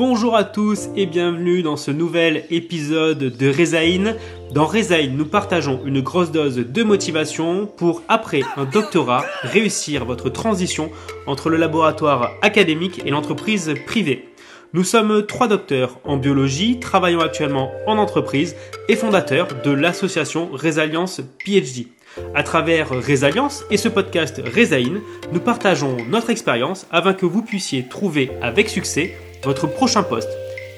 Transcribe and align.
Bonjour 0.00 0.34
à 0.34 0.44
tous 0.44 0.88
et 0.96 1.04
bienvenue 1.04 1.62
dans 1.62 1.76
ce 1.76 1.90
nouvel 1.90 2.46
épisode 2.48 3.18
de 3.18 3.48
Rezaïn. 3.50 4.16
Dans 4.50 4.64
Rezaïn, 4.64 5.14
nous 5.14 5.26
partageons 5.26 5.82
une 5.84 6.00
grosse 6.00 6.32
dose 6.32 6.56
de 6.56 6.82
motivation 6.82 7.66
pour, 7.66 8.02
après 8.08 8.40
un 8.56 8.64
doctorat, 8.64 9.26
réussir 9.42 10.06
votre 10.06 10.30
transition 10.30 10.90
entre 11.26 11.50
le 11.50 11.58
laboratoire 11.58 12.30
académique 12.40 13.02
et 13.04 13.10
l'entreprise 13.10 13.74
privée. 13.86 14.24
Nous 14.72 14.84
sommes 14.84 15.26
trois 15.26 15.48
docteurs 15.48 15.98
en 16.04 16.16
biologie, 16.16 16.80
travaillant 16.80 17.20
actuellement 17.20 17.70
en 17.86 17.98
entreprise 17.98 18.56
et 18.88 18.96
fondateurs 18.96 19.48
de 19.62 19.70
l'association 19.70 20.48
Résalience 20.50 21.20
PhD. 21.44 21.88
À 22.34 22.42
travers 22.42 22.88
Résalience 22.88 23.64
et 23.70 23.76
ce 23.76 23.90
podcast 23.90 24.40
Rezaïn, 24.56 25.02
nous 25.30 25.40
partageons 25.40 25.98
notre 26.08 26.30
expérience 26.30 26.86
afin 26.90 27.12
que 27.12 27.26
vous 27.26 27.42
puissiez 27.42 27.86
trouver 27.86 28.30
avec 28.40 28.70
succès 28.70 29.14
votre 29.42 29.66
prochain 29.66 30.02
poste. 30.02 30.30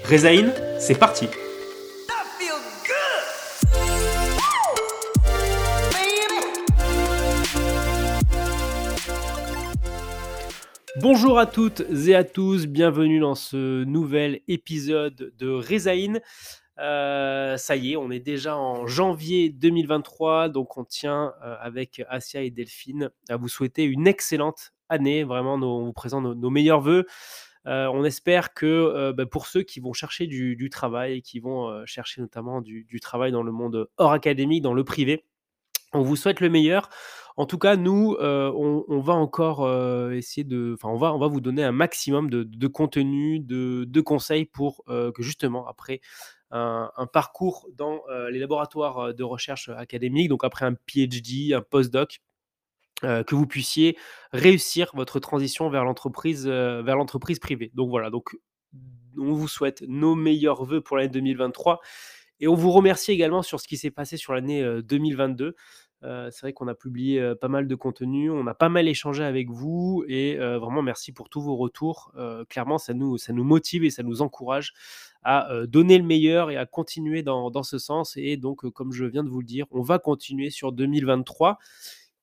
Rezaïn, 0.05 0.53
c'est 0.79 0.99
parti 0.99 1.29
Bonjour 11.01 11.39
à 11.39 11.47
toutes 11.47 11.83
et 12.07 12.15
à 12.15 12.23
tous, 12.23 12.67
bienvenue 12.67 13.19
dans 13.19 13.35
ce 13.35 13.83
nouvel 13.83 14.41
épisode 14.47 15.33
de 15.37 15.49
Rezaïn. 15.51 16.21
Euh, 16.79 17.57
ça 17.57 17.77
y 17.77 17.93
est, 17.93 17.97
on 17.97 18.11
est 18.11 18.21
déjà 18.21 18.57
en 18.57 18.87
janvier 18.87 19.51
2023, 19.51 20.49
donc 20.49 20.77
on 20.77 20.85
tient 20.85 21.33
euh, 21.45 21.57
avec 21.61 22.03
Asia 22.09 22.43
et 22.43 22.51
Delphine 22.51 23.11
à 23.29 23.37
vous 23.37 23.49
souhaiter 23.49 23.85
une 23.85 24.07
excellente 24.07 24.73
année. 24.89 25.25
Vraiment, 25.25 25.55
on 25.55 25.85
vous 25.87 25.93
présente 25.93 26.25
nos, 26.37 26.51
meilleurs 26.51 26.81
voeux. 26.81 27.05
Euh, 27.67 27.87
on 27.87 28.05
espère 28.05 28.55
que 28.55 29.13
bah, 29.13 29.27
pour 29.27 29.47
ceux 29.47 29.63
qui 29.63 29.81
vont 29.81 29.93
chercher 29.93 30.27
du, 30.27 30.71
travail, 30.71 31.23
qui 31.23 31.41
vont 31.41 31.85
chercher 31.87 32.21
notamment 32.21 32.61
du, 32.61 33.01
travail 33.01 33.33
dans 33.33 33.43
le 33.43 33.53
monde 33.53 33.89
hors 33.97 34.13
académique, 34.13 34.63
dans 34.63 34.75
le 34.75 34.85
privé, 34.85 35.25
on 35.93 36.03
vous 36.03 36.17
souhaite 36.17 36.41
le 36.41 36.49
meilleur. 36.49 36.89
En 37.37 37.47
tout 37.47 37.59
cas, 37.59 37.77
nous, 37.77 38.17
on, 38.21 39.01
va 39.01 39.15
encore 39.15 39.69
essayer 40.13 40.45
de, 40.45 40.75
enfin, 40.75 40.89
on 40.89 41.19
va 41.19 41.27
vous 41.29 41.41
donner 41.41 41.65
un 41.65 41.73
maximum 41.73 42.31
de, 42.31 42.67
contenu, 42.67 43.41
de, 43.41 44.01
conseils 44.01 44.45
pour 44.45 44.85
que 44.87 45.23
justement 45.23 45.67
après 45.67 46.01
un, 46.51 46.91
parcours 47.13 47.69
dans 47.75 48.03
les 48.31 48.39
laboratoires 48.39 49.15
de 49.15 49.23
recherche 49.23 49.69
académique, 49.69 50.29
donc 50.29 50.45
après 50.45 50.67
un 50.67 50.75
PhD, 50.87 51.55
un 51.55 51.63
postdoc, 51.63 52.21
que 53.03 53.35
vous 53.35 53.47
puissiez 53.47 53.97
réussir 54.33 54.91
votre 54.95 55.21
transition 55.21 55.69
vers 55.71 55.85
l'entreprise, 55.85 56.47
vers 56.47 56.97
l'entreprise 56.97 57.39
privée. 57.39 57.71
Donc 57.75 57.91
voilà, 57.91 58.11
donc 58.11 58.37
on 59.19 59.33
vous 59.33 59.49
souhaite 59.49 59.83
nos 59.87 60.15
meilleurs 60.15 60.65
voeux 60.65 60.81
pour 60.81 60.97
l'année 60.97 61.11
2023 61.11 61.81
et 62.41 62.49
on 62.49 62.55
vous 62.55 62.71
remercie 62.71 63.13
également 63.13 63.43
sur 63.43 63.61
ce 63.61 63.69
qui 63.69 63.77
s'est 63.77 63.91
passé 63.91 64.17
sur 64.17 64.33
l'année 64.33 64.65
2022. 64.83 65.55
c'est 66.03 66.41
vrai 66.41 66.53
qu'on 66.53 66.67
a 66.67 66.75
publié 66.75 67.35
pas 67.41 67.49
mal 67.49 67.69
de 67.69 67.75
contenu, 67.75 68.31
on 68.31 68.47
a 68.47 68.55
pas 68.55 68.69
mal 68.69 68.89
échangé 68.89 69.23
avec 69.23 69.51
vous 69.51 70.05
et 70.09 70.37
vraiment 70.37 70.83
merci 70.83 71.13
pour 71.13 71.29
tous 71.29 71.41
vos 71.41 71.57
retours. 71.57 72.13
clairement, 72.49 72.79
ça 72.79 72.95
nous, 72.95 73.19
ça 73.19 73.33
nous 73.33 73.45
motive 73.45 73.85
et 73.85 73.91
ça 73.91 74.03
nous 74.03 74.23
encourage 74.23 74.73
à 75.23 75.49
donner 75.69 75.99
le 75.99 76.05
meilleur 76.05 76.51
et 76.51 76.57
à 76.57 76.67
continuer 76.67 77.23
dans, 77.23 77.51
dans 77.51 77.63
ce 77.63 77.79
sens. 77.79 78.17
Et 78.17 78.37
donc, 78.37 78.69
comme 78.71 78.93
je 78.93 79.05
viens 79.05 79.23
de 79.23 79.29
vous 79.29 79.41
le 79.41 79.47
dire, 79.47 79.67
on 79.71 79.83
va 79.83 80.01
continuer 80.01 80.51
sur 80.51 80.73
2023. 80.73 81.59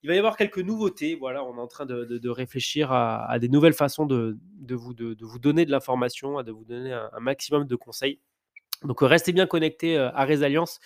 Il 0.04 0.10
va 0.10 0.16
y 0.16 0.18
avoir 0.18 0.38
quelques 0.38 0.60
nouveautés. 0.60 1.16
Voilà, 1.16 1.44
on 1.44 1.58
est 1.58 1.62
en 1.62 1.68
train 1.68 1.86
de, 1.86 2.30
réfléchir 2.30 2.92
à, 2.92 3.38
des 3.40 3.50
nouvelles 3.50 3.74
façons 3.74 4.06
de, 4.06 4.38
vous, 4.70 4.94
donner 5.40 5.66
de 5.66 5.72
l'information, 5.72 6.42
de 6.42 6.52
vous 6.52 6.66
donner 6.66 6.94
un, 6.94 7.20
maximum 7.20 7.66
de 7.66 7.76
conseils. 7.76 8.20
Donc, 8.84 9.00
restez 9.02 9.34
bien 9.34 9.46
connectés 9.46 9.98
à 9.98 10.24
Résalliance. 10.24 10.80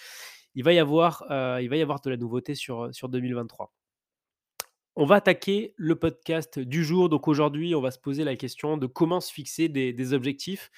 Il 0.56 0.64
va 0.64 0.74
y 0.74 0.80
avoir, 0.80 1.24
il 1.62 1.70
va 1.70 1.76
y 1.76 1.82
avoir 1.82 2.02
de 2.02 2.10
la 2.10 2.18
nouveauté 2.18 2.56
sur, 2.56 2.90
sur 2.94 3.10
2023. 3.10 3.72
On 4.96 5.06
va 5.06 5.16
attaquer 5.16 5.74
le 5.76 5.96
podcast 5.96 6.60
du 6.60 6.84
jour. 6.84 7.10
Donc 7.10 7.28
aujourd'hui, 7.28 7.74
on 7.74 7.82
va 7.82 7.90
se 7.90 7.98
poser 7.98 8.24
la 8.24 8.36
question 8.36 8.78
de 8.78 8.86
comment 8.86 9.22
se 9.22 9.34
fixer 9.34 9.68
des, 9.68 10.14
objectifs. 10.14 10.70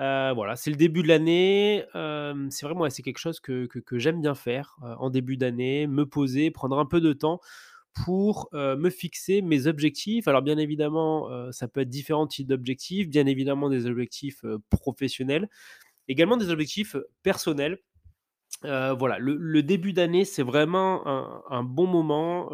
Euh, 0.00 0.32
voilà, 0.34 0.56
c'est 0.56 0.70
le 0.70 0.76
début 0.76 1.02
de 1.02 1.08
l'année. 1.08 1.84
Euh, 1.94 2.46
c'est 2.48 2.64
vraiment 2.64 2.88
c'est 2.88 3.02
quelque 3.02 3.18
chose 3.18 3.38
que, 3.38 3.68
j'aime 3.92 4.22
bien 4.22 4.34
faire 4.34 4.76
euh, 4.82 4.94
en 4.98 5.10
début 5.10 5.36
d'année, 5.36 5.86
me 5.86 6.06
poser, 6.06 6.50
prendre 6.50 6.78
un 6.78 6.86
peu 6.86 7.02
de 7.02 7.12
temps 7.12 7.40
pour 7.92 8.48
me 8.52 8.90
fixer 8.90 9.42
mes 9.42 9.66
objectifs. 9.66 10.28
Alors 10.28 10.42
bien 10.42 10.58
évidemment, 10.58 11.28
ça 11.52 11.68
peut 11.68 11.80
être 11.80 11.88
différents 11.88 12.26
types 12.26 12.46
d'objectifs, 12.46 13.08
bien 13.08 13.26
évidemment 13.26 13.68
des 13.68 13.86
objectifs 13.86 14.44
professionnels, 14.70 15.48
également 16.08 16.36
des 16.36 16.50
objectifs 16.50 16.96
personnels. 17.22 17.78
Voilà, 18.62 19.18
le, 19.18 19.62
début 19.62 19.92
d'année, 19.92 20.24
c'est 20.24 20.42
vraiment 20.42 21.06
un, 21.50 21.62
bon 21.62 21.86
moment. 21.86 22.50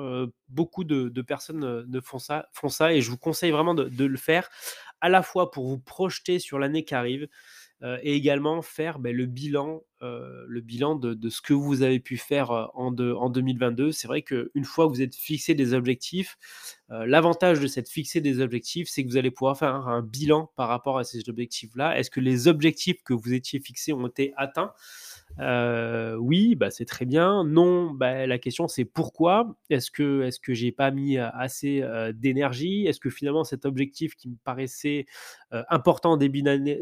Beaucoup 0.48 0.84
de, 0.84 1.22
personnes 1.22 1.84
ne 1.86 2.00
font 2.00 2.18
ça, 2.18 2.48
font 2.52 2.68
ça 2.68 2.92
et 2.92 3.00
je 3.00 3.10
vous 3.10 3.18
conseille 3.18 3.50
vraiment 3.50 3.74
de, 3.74 4.04
le 4.04 4.16
faire 4.16 4.48
à 5.00 5.08
la 5.08 5.22
fois 5.22 5.50
pour 5.50 5.66
vous 5.66 5.78
projeter 5.78 6.38
sur 6.38 6.58
l'année 6.58 6.84
qui 6.84 6.94
arrive 6.94 7.28
et 7.82 8.14
également 8.14 8.62
faire 8.62 8.98
ben, 8.98 9.14
le 9.14 9.26
bilan, 9.26 9.82
le 10.48 10.60
bilan 10.60 10.96
de, 10.96 11.28
ce 11.28 11.40
que 11.40 11.54
vous 11.54 11.82
avez 11.82 12.00
pu 12.00 12.16
faire 12.16 12.50
en, 12.50 12.94
en 12.98 13.30
2022. 13.30 13.92
C'est 13.92 14.08
vrai 14.08 14.22
qu'une 14.22 14.64
fois 14.64 14.86
que 14.86 14.92
vous 14.92 15.02
êtes 15.02 15.14
fixé 15.14 15.54
des 15.54 15.74
objectifs, 15.74 16.38
l'avantage 16.88 17.60
de 17.60 17.66
cette 17.66 17.88
fixer 17.88 18.20
des 18.20 18.40
objectifs, 18.40 18.88
c'est 18.88 19.04
que 19.04 19.08
vous 19.10 19.16
allez 19.16 19.30
pouvoir 19.30 19.58
faire 19.58 19.74
un 19.74 20.02
bilan 20.02 20.50
par 20.56 20.68
rapport 20.68 20.98
à 20.98 21.04
ces 21.04 21.28
objectifs-là. 21.28 21.98
Est-ce 21.98 22.10
que 22.10 22.20
les 22.20 22.48
objectifs 22.48 23.02
que 23.02 23.14
vous 23.14 23.32
étiez 23.32 23.60
fixés 23.60 23.92
ont 23.92 24.06
été 24.06 24.32
atteints? 24.36 24.72
Euh, 25.38 26.16
oui, 26.16 26.54
bah, 26.54 26.70
c'est 26.70 26.84
très 26.84 27.04
bien. 27.04 27.44
Non, 27.44 27.90
bah, 27.90 28.26
la 28.26 28.38
question 28.38 28.68
c'est 28.68 28.84
pourquoi? 28.84 29.56
Est-ce 29.70 29.90
que 29.90 30.22
est-ce 30.22 30.40
que 30.40 30.54
j'ai 30.54 30.72
pas 30.72 30.90
mis 30.90 31.18
assez 31.18 31.82
d'énergie? 32.14 32.86
Est-ce 32.86 33.00
que 33.00 33.10
finalement 33.10 33.44
cet 33.44 33.66
objectif 33.66 34.14
qui 34.16 34.28
me 34.28 34.36
paraissait 34.44 35.06
important 35.50 36.12
en 36.12 36.16
début 36.16 36.42
d'année, 36.42 36.80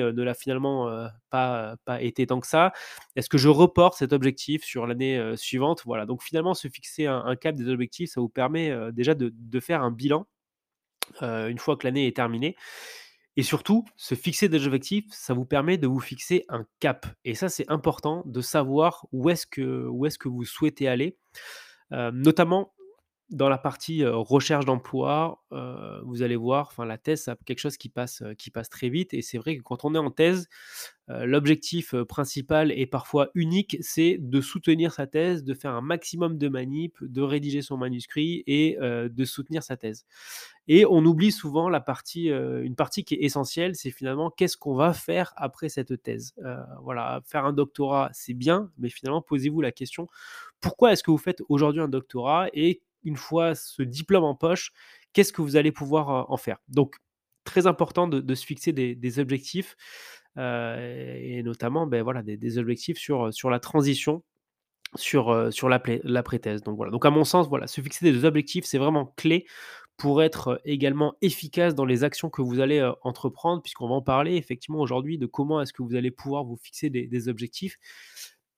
ne 0.00 0.22
l'a 0.22 0.34
finalement 0.34 1.08
pas, 1.30 1.76
pas 1.84 2.02
été 2.02 2.26
tant 2.26 2.40
que 2.40 2.46
ça? 2.46 2.72
Est-ce 3.16 3.28
que 3.28 3.38
je 3.38 3.48
reporte 3.48 3.96
cet 3.96 4.12
objectif 4.12 4.64
sur 4.64 4.86
l'année 4.86 5.34
suivante? 5.36 5.82
Voilà. 5.84 6.06
Donc 6.06 6.22
finalement, 6.22 6.54
se 6.54 6.68
fixer 6.68 7.06
un, 7.06 7.36
cap 7.36 7.54
des 7.54 7.68
objectifs, 7.68 8.10
ça 8.10 8.20
vous 8.20 8.28
permet 8.28 8.72
déjà 8.92 9.14
de, 9.14 9.60
faire 9.60 9.82
un 9.82 9.90
bilan 9.90 10.26
une 11.22 11.58
fois 11.58 11.76
que 11.76 11.86
l'année 11.86 12.06
est 12.06 12.16
terminée. 12.16 12.56
Et 13.36 13.42
surtout, 13.42 13.84
se 13.96 14.14
fixer 14.14 14.48
des 14.48 14.66
objectifs, 14.66 15.06
ça 15.10 15.34
vous 15.34 15.44
permet 15.44 15.76
de 15.76 15.86
vous 15.86 16.00
fixer 16.00 16.44
un 16.48 16.64
cap. 16.78 17.06
Et 17.24 17.34
ça, 17.34 17.48
c'est 17.48 17.68
important 17.70 18.22
de 18.26 18.40
savoir 18.40 19.06
où 19.12 19.28
est-ce 19.28 19.46
que, 19.46 20.28
vous 20.28 20.44
souhaitez 20.44 20.88
aller. 20.88 21.16
Euh, 21.92 22.10
notamment 22.12 22.73
dans 23.34 23.48
la 23.48 23.58
partie 23.58 24.04
recherche 24.04 24.64
d'emploi, 24.64 25.44
vous 26.04 26.22
allez 26.22 26.36
voir, 26.36 26.68
enfin 26.70 26.84
la 26.84 26.98
thèse, 26.98 27.24
c'est 27.24 27.44
quelque 27.44 27.58
chose 27.58 27.76
qui 27.76 27.88
passe, 27.88 28.22
qui 28.38 28.50
passe 28.50 28.70
très 28.70 28.88
vite. 28.88 29.12
Et 29.14 29.22
c'est 29.22 29.38
vrai 29.38 29.56
que 29.56 29.62
quand 29.62 29.84
on 29.84 29.94
est 29.94 29.98
en 29.98 30.10
thèse, 30.10 30.48
l'objectif 31.08 31.94
principal 32.04 32.72
et 32.72 32.86
parfois 32.86 33.28
unique, 33.34 33.76
c'est 33.80 34.16
de 34.18 34.40
soutenir 34.40 34.92
sa 34.92 35.06
thèse, 35.06 35.44
de 35.44 35.52
faire 35.52 35.72
un 35.72 35.82
maximum 35.82 36.38
de 36.38 36.48
manip, 36.48 36.96
de 37.02 37.20
rédiger 37.20 37.60
son 37.60 37.76
manuscrit 37.76 38.42
et 38.46 38.78
de 38.80 39.24
soutenir 39.24 39.62
sa 39.62 39.76
thèse. 39.76 40.06
Et 40.66 40.86
on 40.86 41.04
oublie 41.04 41.30
souvent 41.30 41.68
la 41.68 41.80
partie, 41.80 42.28
une 42.28 42.74
partie 42.74 43.04
qui 43.04 43.14
est 43.14 43.22
essentielle, 43.22 43.74
c'est 43.74 43.90
finalement 43.90 44.30
qu'est-ce 44.30 44.56
qu'on 44.56 44.74
va 44.74 44.94
faire 44.94 45.34
après 45.36 45.68
cette 45.68 46.02
thèse. 46.02 46.34
voilà, 46.82 47.20
faire 47.26 47.44
un 47.44 47.52
doctorat, 47.52 48.10
c'est 48.12 48.34
bien, 48.34 48.70
mais 48.78 48.88
finalement 48.88 49.20
posez-vous 49.20 49.60
la 49.60 49.72
question 49.72 50.08
pourquoi 50.64 50.92
est-ce 50.92 51.02
que 51.02 51.10
vous 51.10 51.18
faites 51.18 51.42
aujourd'hui 51.50 51.82
un 51.82 51.88
doctorat 51.88 52.48
une 53.04 53.16
fois 53.16 53.54
ce 53.54 53.82
diplôme 53.82 54.24
en 54.24 54.34
poche, 54.34 54.72
qu'est-ce 55.12 55.32
que 55.32 55.42
vous 55.42 55.56
allez 55.56 55.72
pouvoir 55.72 56.30
en 56.30 56.36
faire? 56.36 56.58
Donc, 56.68 56.96
très 57.44 57.66
important 57.66 58.08
de, 58.08 58.34
se 58.34 58.44
fixer 58.44 58.72
des, 58.72 59.18
objectifs 59.18 59.76
et 60.36 61.42
notamment 61.44 61.86
ben, 61.86 62.02
voilà, 62.02 62.22
des, 62.22 62.58
objectifs 62.58 62.98
sur, 62.98 63.50
la 63.50 63.60
transition 63.60 64.22
sur, 64.96 65.52
sur 65.52 65.68
l'après-thèse. 65.68 66.62
Donc 66.62 66.76
voilà. 66.76 66.90
Donc 66.90 67.04
à 67.04 67.10
mon 67.10 67.24
sens, 67.24 67.48
voilà, 67.48 67.66
se 67.66 67.80
fixer 67.80 68.10
des 68.10 68.24
objectifs, 68.24 68.64
c'est 68.64 68.78
vraiment 68.78 69.12
clé 69.16 69.46
pour 69.96 70.22
être 70.22 70.60
également 70.64 71.14
efficace 71.22 71.74
dans 71.74 71.84
les 71.84 72.02
actions 72.02 72.28
que 72.28 72.42
vous 72.42 72.58
allez 72.58 72.82
entreprendre, 73.02 73.62
puisqu'on 73.62 73.88
va 73.88 73.94
en 73.94 74.02
parler 74.02 74.34
effectivement 74.36 74.80
aujourd'hui 74.80 75.18
de 75.18 75.26
comment 75.26 75.60
est-ce 75.60 75.72
que 75.72 75.82
vous 75.82 75.94
allez 75.94 76.10
pouvoir 76.10 76.44
vous 76.44 76.56
fixer 76.56 76.90
des 76.90 77.28
objectifs 77.28 77.78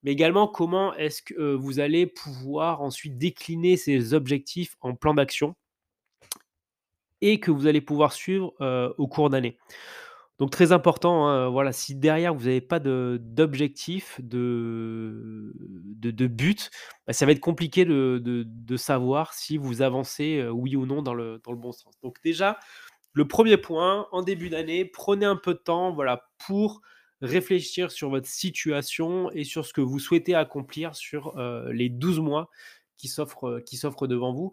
mais 0.02 0.12
également 0.12 0.48
comment 0.48 0.94
est-ce 0.94 1.22
que 1.22 1.54
vous 1.54 1.80
allez 1.80 2.06
pouvoir 2.06 2.82
ensuite 2.82 3.18
décliner 3.18 3.76
ces 3.76 4.14
objectifs 4.14 4.76
en 4.80 4.94
plan 4.94 5.14
d'action 5.14 5.54
et 7.20 7.40
que 7.40 7.50
vous 7.50 7.66
allez 7.66 7.80
pouvoir 7.80 8.12
suivre 8.12 8.54
au 8.98 9.08
cours 9.08 9.30
d'année? 9.30 9.58
Donc 10.38 10.50
très 10.50 10.72
important, 10.72 11.28
hein, 11.28 11.48
voilà, 11.48 11.72
si 11.72 11.94
derrière 11.94 12.34
vous 12.34 12.44
n'avez 12.44 12.60
pas 12.60 12.78
d'objectif, 12.78 14.20
de, 14.22 15.54
de, 15.56 16.10
de, 16.10 16.26
but, 16.26 16.70
bah, 17.06 17.14
ça 17.14 17.24
va 17.24 17.32
être 17.32 17.40
compliqué 17.40 17.86
de, 17.86 18.20
de, 18.22 18.76
savoir 18.76 19.32
si 19.32 19.56
vous 19.56 19.80
avancez 19.80 20.46
oui 20.48 20.76
ou 20.76 20.84
non 20.84 21.00
dans 21.00 21.14
le, 21.14 21.40
dans 21.42 21.52
le 21.52 21.58
bon 21.58 21.72
sens. 21.72 21.94
Donc 22.02 22.18
déjà, 22.22 22.58
le 23.14 23.26
premier 23.26 23.56
point, 23.56 24.08
en 24.12 24.22
début 24.22 24.50
d'année, 24.50 24.84
prenez 24.84 25.24
un 25.24 25.36
peu 25.36 25.54
de 25.54 25.58
temps 25.58 25.90
voilà, 25.90 26.28
pour 26.46 26.82
réfléchir 27.22 27.90
sur 27.90 28.10
votre 28.10 28.28
situation 28.28 29.30
et 29.32 29.44
sur 29.44 29.64
ce 29.64 29.72
que 29.72 29.80
vous 29.80 29.98
souhaitez 29.98 30.34
accomplir 30.34 30.94
sur 30.94 31.36
euh, 31.38 31.72
les 31.72 31.88
12 31.88 32.20
mois 32.20 32.50
qui 32.96 33.08
s'offrent 33.08 33.60
qui 33.64 33.76
s'offrent 33.76 34.06
devant 34.06 34.32
vous. 34.32 34.52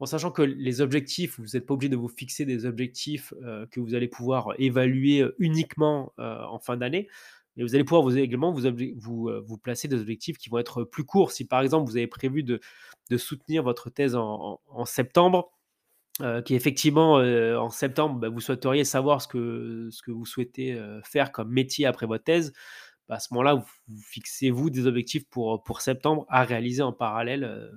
En 0.00 0.06
sachant 0.06 0.32
que 0.32 0.42
les 0.42 0.80
objectifs, 0.80 1.38
vous 1.38 1.46
n'êtes 1.54 1.64
pas 1.64 1.74
obligé 1.74 1.88
de 1.88 1.96
vous 1.96 2.08
fixer 2.08 2.44
des 2.44 2.66
objectifs 2.66 3.32
euh, 3.42 3.66
que 3.70 3.78
vous 3.80 3.94
allez 3.94 4.08
pouvoir 4.08 4.54
évaluer 4.58 5.24
uniquement 5.38 6.12
euh, 6.18 6.42
en 6.44 6.58
fin 6.58 6.76
d'année. 6.76 7.08
Mais 7.56 7.62
vous 7.62 7.74
allez 7.74 7.84
pouvoir 7.84 8.10
également 8.16 8.50
vous, 8.52 8.62
vous, 8.96 9.58
placer 9.58 9.86
des 9.86 10.00
objectifs 10.00 10.38
qui 10.38 10.48
vont 10.48 10.58
être 10.58 10.84
plus 10.84 11.04
courts. 11.04 11.32
Si 11.32 11.44
par 11.44 11.60
exemple 11.60 11.88
vous 11.88 11.98
avez 11.98 12.06
prévu 12.06 12.42
de, 12.42 12.60
soutenir 13.18 13.62
votre 13.62 13.90
thèse 13.90 14.16
en 14.16 14.58
septembre, 14.86 15.52
euh, 16.20 16.42
qui 16.42 16.54
effectivement, 16.54 17.18
euh, 17.18 17.56
en 17.56 17.70
septembre, 17.70 18.20
bah, 18.20 18.28
vous 18.28 18.40
souhaiteriez 18.40 18.84
savoir 18.84 19.22
ce 19.22 19.28
que, 19.28 19.88
ce 19.90 20.02
que 20.02 20.10
vous 20.10 20.26
souhaitez 20.26 20.74
euh, 20.74 21.00
faire 21.02 21.32
comme 21.32 21.50
métier 21.50 21.86
après 21.86 22.06
votre 22.06 22.24
thèse, 22.24 22.52
bah, 23.08 23.14
à 23.14 23.18
ce 23.18 23.32
moment-là, 23.32 23.54
vous, 23.54 24.00
fixez-vous 24.02 24.68
des 24.68 24.86
objectifs 24.86 25.26
pour, 25.30 25.62
pour 25.62 25.80
septembre 25.80 26.26
à 26.28 26.44
réaliser 26.44 26.82
en 26.82 26.92
parallèle 26.92 27.70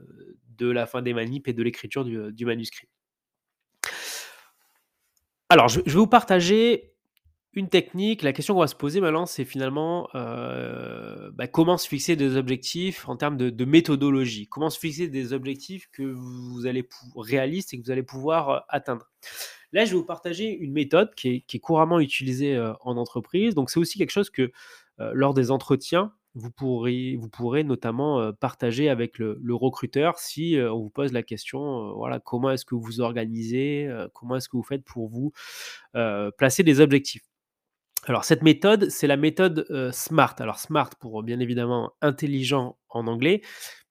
de 0.58 0.70
la 0.70 0.86
fin 0.86 1.02
des 1.02 1.14
manips 1.14 1.48
et 1.48 1.54
de 1.54 1.64
l'écriture 1.64 2.04
du, 2.04 2.46
manuscrit. 2.46 2.90
Alors, 5.48 5.70
je, 5.70 5.80
vais 5.80 5.92
vous 5.92 6.08
partager 6.08 6.95
une 7.56 7.70
technique, 7.70 8.22
la 8.22 8.34
question 8.34 8.54
qu'on 8.54 8.60
va 8.60 8.68
se 8.68 8.76
poser 8.76 9.00
maintenant, 9.00 9.26
c'est 9.26 9.46
finalement 9.46 10.10
euh, 10.14 11.32
bah, 11.34 11.48
comment 11.48 11.78
se 11.78 11.88
fixer 11.88 12.18
des 12.18 12.36
objectifs 12.36 13.08
en 13.08 13.16
termes 13.16 13.38
de, 13.38 13.66
méthodologie? 13.66 14.48
Comment 14.48 14.70
se 14.70 14.78
fixer 14.78 15.08
des 15.08 15.32
objectifs 15.32 15.88
que 15.94 16.04
vous 16.04 16.68
allez 16.68 16.88
réalistes 17.16 17.74
et 17.74 17.80
que 17.80 17.86
vous 17.86 17.92
allez 17.92 18.04
pouvoir 18.04 18.50
euh, 18.50 18.60
atteindre? 18.68 19.10
Là, 19.72 19.86
je 19.86 19.92
vais 19.92 19.98
vous 19.98 20.06
partager 20.06 20.54
une 20.54 20.74
méthode 20.74 21.16
qui 21.16 21.46
est, 21.48 21.60
couramment 21.60 22.02
utilisée 22.02 22.56
euh, 22.56 22.74
en 22.82 22.98
entreprise. 22.98 23.56
Donc, 23.56 23.70
c'est 23.70 23.80
aussi 23.80 23.98
quelque 23.98 24.12
chose 24.12 24.30
que 24.30 24.52
lors 24.98 25.34
des 25.34 25.52
entretiens, 25.52 26.14
vous 26.36 26.52
pourrez, 26.52 27.64
notamment 27.66 28.32
partager 28.32 28.88
avec 28.88 29.20
le 29.20 29.54
recruteur 29.54 30.20
si 30.20 30.58
on 30.58 30.80
vous 30.80 30.90
pose 30.90 31.12
la 31.12 31.22
question, 31.22 31.94
voilà, 31.96 32.22
comment 32.22 32.52
est-ce 32.52 32.64
que 32.64 32.76
vous 32.76 33.02
organisez, 33.02 33.90
comment 34.14 34.38
est-ce 34.38 34.48
que 34.48 34.56
vous 34.56 34.64
faites 34.64 34.86
pour 34.86 35.10
vous 35.10 35.34
placer 36.38 36.64
des 36.64 36.80
objectifs? 36.80 37.24
Alors 38.08 38.24
cette 38.24 38.44
méthode, 38.44 38.90
c'est 38.90 39.08
la 39.08 39.18
méthode 39.18 39.66
euh, 39.72 39.92
SMART. 39.92 40.36
Alors 40.38 40.60
SMART 40.60 40.92
pour 41.00 41.24
bien 41.24 41.40
évidemment 41.40 41.94
intelligent 42.02 42.78
en 42.90 43.08
anglais, 43.08 43.42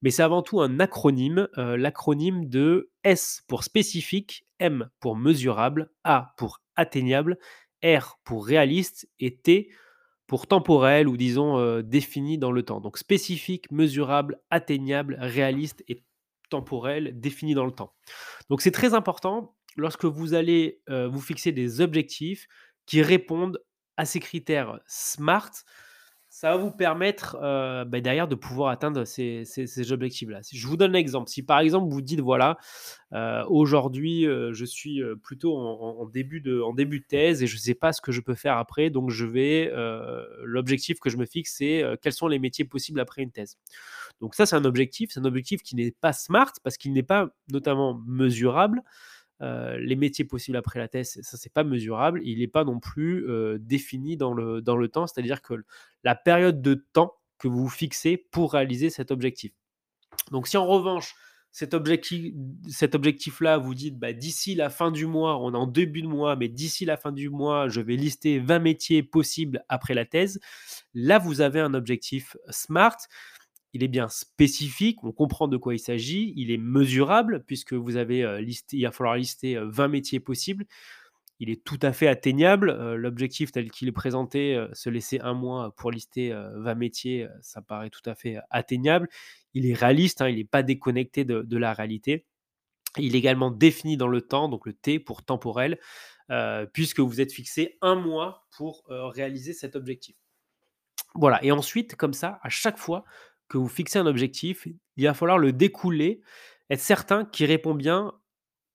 mais 0.02 0.11
c'est 0.11 0.22
avant 0.22 0.43
tout 0.43 0.61
un 0.61 0.78
acronyme, 0.78 1.49
euh, 1.58 1.76
l'acronyme 1.76 2.49
de 2.49 2.93
S 3.02 3.43
pour 3.49 3.64
spécifique, 3.64 4.46
M 4.61 4.88
pour 5.00 5.16
mesurable, 5.16 5.90
A 6.05 6.32
pour 6.37 6.61
atteignable, 6.76 7.38
R 7.84 8.20
pour 8.22 8.46
réaliste 8.46 9.08
et 9.19 9.37
T 9.37 9.70
pour 10.28 10.46
temporel 10.46 11.08
ou 11.08 11.17
disons 11.17 11.58
euh, 11.58 11.82
défini 11.82 12.38
dans 12.38 12.52
le 12.52 12.62
temps. 12.62 12.81
Donc 12.81 12.99
spécifique, 12.99 13.69
mesurable, 13.72 14.40
atteignable, 14.49 15.17
réaliste 15.19 15.82
et 15.88 16.05
temporel 16.50 17.19
défini 17.19 17.55
dans 17.55 17.67
le 17.67 17.72
temps. 17.72 17.93
Donc 18.49 18.62
c'est 18.62 18.70
très 18.70 18.94
important 18.94 19.56
lorsque 19.76 20.05
vous 20.05 20.34
allez 20.34 20.81
vous 20.87 21.20
fixer 21.20 21.50
des 21.50 21.81
objectifs 21.81 22.46
qui 22.87 23.02
répondent 23.02 23.58
à 23.96 24.05
ces 24.05 24.20
critères 24.20 24.81
SMART, 24.87 25.50
ça 26.35 26.50
va 26.50 26.56
vous 26.56 26.73
permettre 26.73 27.38
euh, 27.41 27.85
bah, 27.85 28.00
derrière 28.00 28.26
de 28.26 28.35
pouvoir 28.35 28.70
atteindre 28.70 29.05
ces, 29.05 29.44
objectifs-là. 29.93 30.41
Je 30.52 30.67
vous 30.67 30.76
donne 30.76 30.96
un 30.96 30.99
exemple. 30.99 31.31
Si 31.31 31.44
par 31.44 31.61
exemple 31.61 31.93
vous 31.93 32.02
dites 32.02 32.19
voilà, 32.19 32.58
euh, 33.12 33.44
aujourd'hui 33.46 34.26
euh, 34.26 34.52
je 34.52 34.64
suis 34.64 35.00
plutôt 35.23 35.56
en, 35.56 36.06
début 36.06 36.41
de, 36.41 36.61
en 36.61 36.73
début 36.73 36.99
de 36.99 37.05
thèse 37.05 37.44
et 37.44 37.46
je 37.46 37.55
ne 37.55 37.61
sais 37.61 37.76
pas 37.76 37.93
ce 37.93 38.00
que 38.00 38.11
je 38.11 38.20
peux 38.20 38.35
faire 38.35 38.58
après, 38.58 38.91
donc 38.91 39.11
je 39.11 39.25
vais 39.25 39.70
l'objectif 40.43 40.99
que 40.99 41.08
je 41.08 41.19
me 41.19 41.25
fixe 41.25 41.55
c'est 41.58 41.85
quels 42.02 42.12
sont 42.12 42.26
les 42.26 42.41
métiers 42.41 42.64
possibles 42.64 42.99
après 42.99 43.23
une 43.23 43.31
thèse. 43.31 43.56
Donc 44.20 44.35
ça 44.35 44.44
c'est 44.44 44.56
un 44.56 44.64
objectif, 44.64 45.11
c'est 45.12 45.20
un 45.20 45.25
objectif 45.26 45.62
qui 45.62 45.76
n'est 45.76 45.93
pas 45.93 46.12
smart 46.12 46.52
parce 46.64 46.79
qu'il 46.79 46.93
n'est 46.94 47.05
pas 47.05 47.29
notamment 47.52 48.02
mesurable. 48.08 48.82
Euh, 49.42 49.78
les 49.78 49.96
métiers 49.96 50.25
possibles 50.25 50.56
après 50.56 50.78
la 50.78 50.86
thèse, 50.88 51.20
ça 51.22 51.36
c'est 51.36 51.52
pas 51.52 51.64
mesurable. 51.64 52.20
Il 52.25 52.38
n'est 52.38 52.46
pas 52.48 52.64
non 52.64 52.78
plus 52.78 53.28
euh, 53.28 53.58
défini 53.60 54.16
dans 54.16 54.32
le, 54.32 54.88
temps, 54.88 55.06
c'est-à-dire 55.06 55.42
que 55.42 55.54
la 56.04 56.14
période 56.14 56.62
de 56.62 56.75
temps 56.92 57.14
que 57.38 57.48
vous 57.48 57.69
fixez 57.69 58.16
pour 58.16 58.52
réaliser 58.52 58.90
cet 58.90 59.10
objectif. 59.10 59.52
Donc 60.31 60.46
si 60.46 60.56
en 60.56 60.66
revanche 60.66 61.14
cet 61.50 61.72
objectif-là, 61.72 63.58
vous 63.58 63.75
dites 63.75 63.96
bah, 63.96 64.12
d'ici 64.12 64.56
la 64.56 64.70
fin 64.70 64.90
du 64.90 65.06
mois, 65.06 65.38
on 65.38 65.54
est 65.54 65.56
en 65.56 65.69
début 65.69 66.02
de 66.02 66.08
mois, 66.08 66.34
mais 66.34 66.48
d'ici 66.48 66.84
la 66.84 66.96
fin 66.96 67.12
du 67.12 67.31
mois, 67.31 67.69
je 67.69 67.81
vais 67.81 67.94
lister 67.94 68.40
20 68.40 68.58
métiers 68.58 69.02
possibles 69.04 69.64
après 69.69 69.94
la 69.94 70.04
thèse. 70.04 70.40
Là, 70.94 71.20
vous 71.20 71.40
avez 71.40 71.60
un 71.60 71.72
objectif 71.75 72.36
SMART 72.50 72.96
il 73.74 73.82
est 73.82 73.88
bien 73.88 74.08
spécifique, 74.08 75.02
on 75.02 75.10
comprend 75.10 75.48
de 75.48 75.56
quoi 75.56 75.74
il 75.74 75.80
s'agit, 75.80 76.32
il 76.36 76.52
est 76.52 76.58
mesurable 76.58 77.44
puisque 77.44 77.74
vous 77.74 77.96
avez 77.96 78.40
listé, 78.40 78.76
il 78.76 78.84
va 78.84 78.92
falloir 78.92 79.16
lister 79.16 79.58
20 79.60 79.88
métiers 79.88 80.20
possibles. 80.20 80.64
Il 81.40 81.50
est 81.50 81.64
tout 81.64 81.80
à 81.82 81.92
fait 81.92 82.06
atteignable. 82.06 82.72
L'objectif 82.94 83.50
tel 83.50 83.70
qu'il 83.72 83.88
est 83.88 83.92
présenté, 83.92 84.64
se 84.72 84.88
laisser 84.88 85.18
un 85.18 85.34
mois 85.34 85.74
pour 85.74 85.90
lister 85.90 86.32
20 86.54 86.74
métiers, 86.76 87.26
ça 87.42 87.60
paraît 87.62 87.90
tout 87.90 88.08
à 88.08 88.14
fait 88.14 88.38
atteignable. 88.50 89.08
Il 89.54 89.66
est 89.66 89.74
réaliste, 89.74 90.22
hein, 90.22 90.28
il 90.28 90.36
n'est 90.36 90.44
pas 90.44 90.62
déconnecté 90.62 91.24
de, 91.24 91.56
la 91.56 91.72
réalité. 91.72 92.26
Il 92.96 93.16
est 93.16 93.18
également 93.18 93.50
défini 93.50 93.96
dans 93.96 94.06
le 94.06 94.20
temps, 94.20 94.48
donc 94.48 94.66
le 94.66 94.72
T 94.72 95.00
pour 95.00 95.24
temporel, 95.24 95.80
puisque 96.72 97.00
vous 97.00 97.20
êtes 97.20 97.32
fixé 97.32 97.76
un 97.82 97.96
mois 97.96 98.46
pour 98.56 98.84
réaliser 98.88 99.52
cet 99.52 99.74
objectif. 99.74 100.14
Voilà, 101.16 101.42
et 101.44 101.52
ensuite, 101.52 101.96
comme 101.96 102.12
ça, 102.12 102.40
à 102.42 102.48
chaque 102.48 102.78
fois, 102.78 103.04
que 103.54 103.58
vous 103.58 103.68
fixez 103.68 104.00
un 104.00 104.06
objectif, 104.06 104.66
il 104.96 105.06
va 105.06 105.14
falloir 105.14 105.38
le 105.38 105.52
découler, 105.52 106.20
être 106.70 106.80
certain 106.80 107.24
qu'il 107.24 107.46
répond 107.46 107.72
bien 107.72 108.12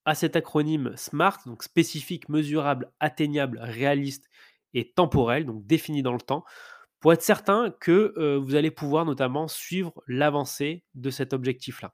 à 0.05 0.15
cet 0.15 0.37
acronyme 0.37 0.93
SMART, 0.95 1.39
donc 1.45 1.63
spécifique, 1.63 2.29
mesurable, 2.29 2.89
atteignable, 3.01 3.59
réaliste 3.61 4.29
et 4.73 4.93
temporel, 4.93 5.45
donc 5.45 5.67
défini 5.67 6.01
dans 6.01 6.13
le 6.13 6.21
temps, 6.21 6.45
pour 7.01 7.11
être 7.11 7.21
certain 7.21 7.75
que 7.81 8.13
euh, 8.15 8.37
vous 8.37 8.55
allez 8.55 8.71
pouvoir 8.71 9.03
notamment 9.03 9.49
suivre 9.49 10.01
l'avancée 10.07 10.85
de 10.95 11.09
cet 11.09 11.33
objectif-là. 11.33 11.93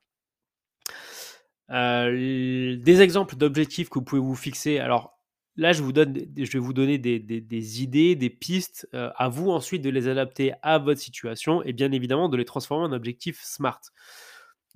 Euh, 1.72 2.78
des 2.78 3.02
exemples 3.02 3.36
d'objectifs 3.36 3.90
que 3.90 3.98
vous 3.98 4.06
pouvez 4.06 4.22
vous 4.22 4.36
fixer. 4.36 4.78
Alors, 4.78 5.15
Là, 5.58 5.72
je, 5.72 5.82
vais 5.82 6.60
vous 6.60 6.74
donner 6.74 6.98
des, 6.98 7.82
idées, 7.82 8.16
des 8.16 8.30
pistes, 8.30 8.90
euh, 8.94 9.10
à 9.16 9.30
vous 9.30 9.52
ensuite 9.52 9.82
de 9.82 9.90
les 9.90 10.10
adapter 10.10 10.54
à 10.62 10.80
votre 10.80 11.00
situation 11.00 11.64
et 11.64 11.72
bien 11.72 11.94
évidemment 11.94 12.28
de 12.28 12.36
les 12.36 12.44
transformer 12.44 12.86
en 12.86 12.92
objectifs 12.92 13.42
SMART. 13.42 13.80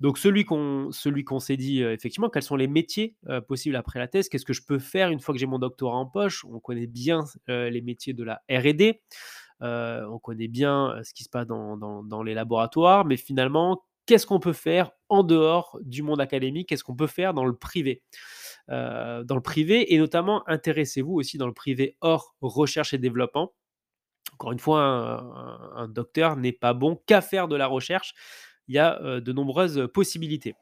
Donc 0.00 0.16
celui 0.16 0.46
qu'on 0.46 0.90
s'est 0.90 1.58
dit, 1.58 1.82
euh, 1.82 1.92
effectivement, 1.92 2.30
quels 2.30 2.42
sont 2.42 2.56
les 2.56 2.66
métiers 2.66 3.14
euh, 3.28 3.42
possibles 3.42 3.76
après 3.76 3.98
la 3.98 4.08
thèse? 4.08 4.30
Qu'est-ce 4.30 4.46
que 4.46 4.54
je 4.54 4.62
peux 4.62 4.78
faire 4.78 5.10
une 5.10 5.20
fois 5.20 5.34
que 5.34 5.38
j'ai 5.38 5.46
mon 5.46 5.58
doctorat 5.58 5.98
en 5.98 6.06
poche? 6.06 6.46
On 6.46 6.60
connaît 6.60 6.86
bien 6.86 7.24
les 7.48 7.82
métiers 7.82 8.14
de 8.14 8.24
la 8.24 8.40
RD, 8.50 8.94
on 9.60 10.18
connaît 10.18 10.48
bien 10.48 10.98
ce 11.04 11.12
qui 11.12 11.24
se 11.24 11.28
passe 11.28 11.46
dans 11.46 12.22
les 12.22 12.32
laboratoires, 12.32 13.04
mais 13.04 13.18
finalement, 13.18 13.84
qu'est-ce 14.06 14.26
qu'on 14.26 14.40
peut 14.40 14.54
faire 14.54 14.92
en 15.10 15.22
dehors 15.24 15.78
du 15.82 16.02
monde 16.02 16.22
académique? 16.22 16.70
Qu'est-ce 16.70 16.84
qu'on 16.84 16.96
peut 16.96 17.06
faire 17.06 17.34
dans 17.34 17.44
le 17.44 17.54
privé? 17.54 18.02
Euh, 18.68 19.24
dans 19.24 19.34
le 19.34 19.40
privé 19.40 19.94
et 19.94 19.98
notamment 19.98 20.48
intéressez-vous 20.48 21.14
aussi 21.14 21.38
dans 21.38 21.46
le 21.46 21.52
privé 21.52 21.96
hors 22.00 22.34
recherche 22.40 22.94
et 22.94 22.98
développement. 22.98 23.52
Encore 24.34 24.52
une 24.52 24.58
fois, 24.58 24.80
un, 25.74 25.88
docteur 25.88 26.36
n'est 26.36 26.52
pas 26.52 26.72
bon 26.72 27.00
qu'à 27.06 27.20
faire 27.20 27.48
de 27.48 27.56
la 27.56 27.66
recherche. 27.66 28.14
Il 28.68 28.74
y 28.74 28.78
a 28.78 29.00
euh, 29.02 29.20
de 29.20 29.32
nombreuses 29.32 29.88
possibilités. 29.92 30.54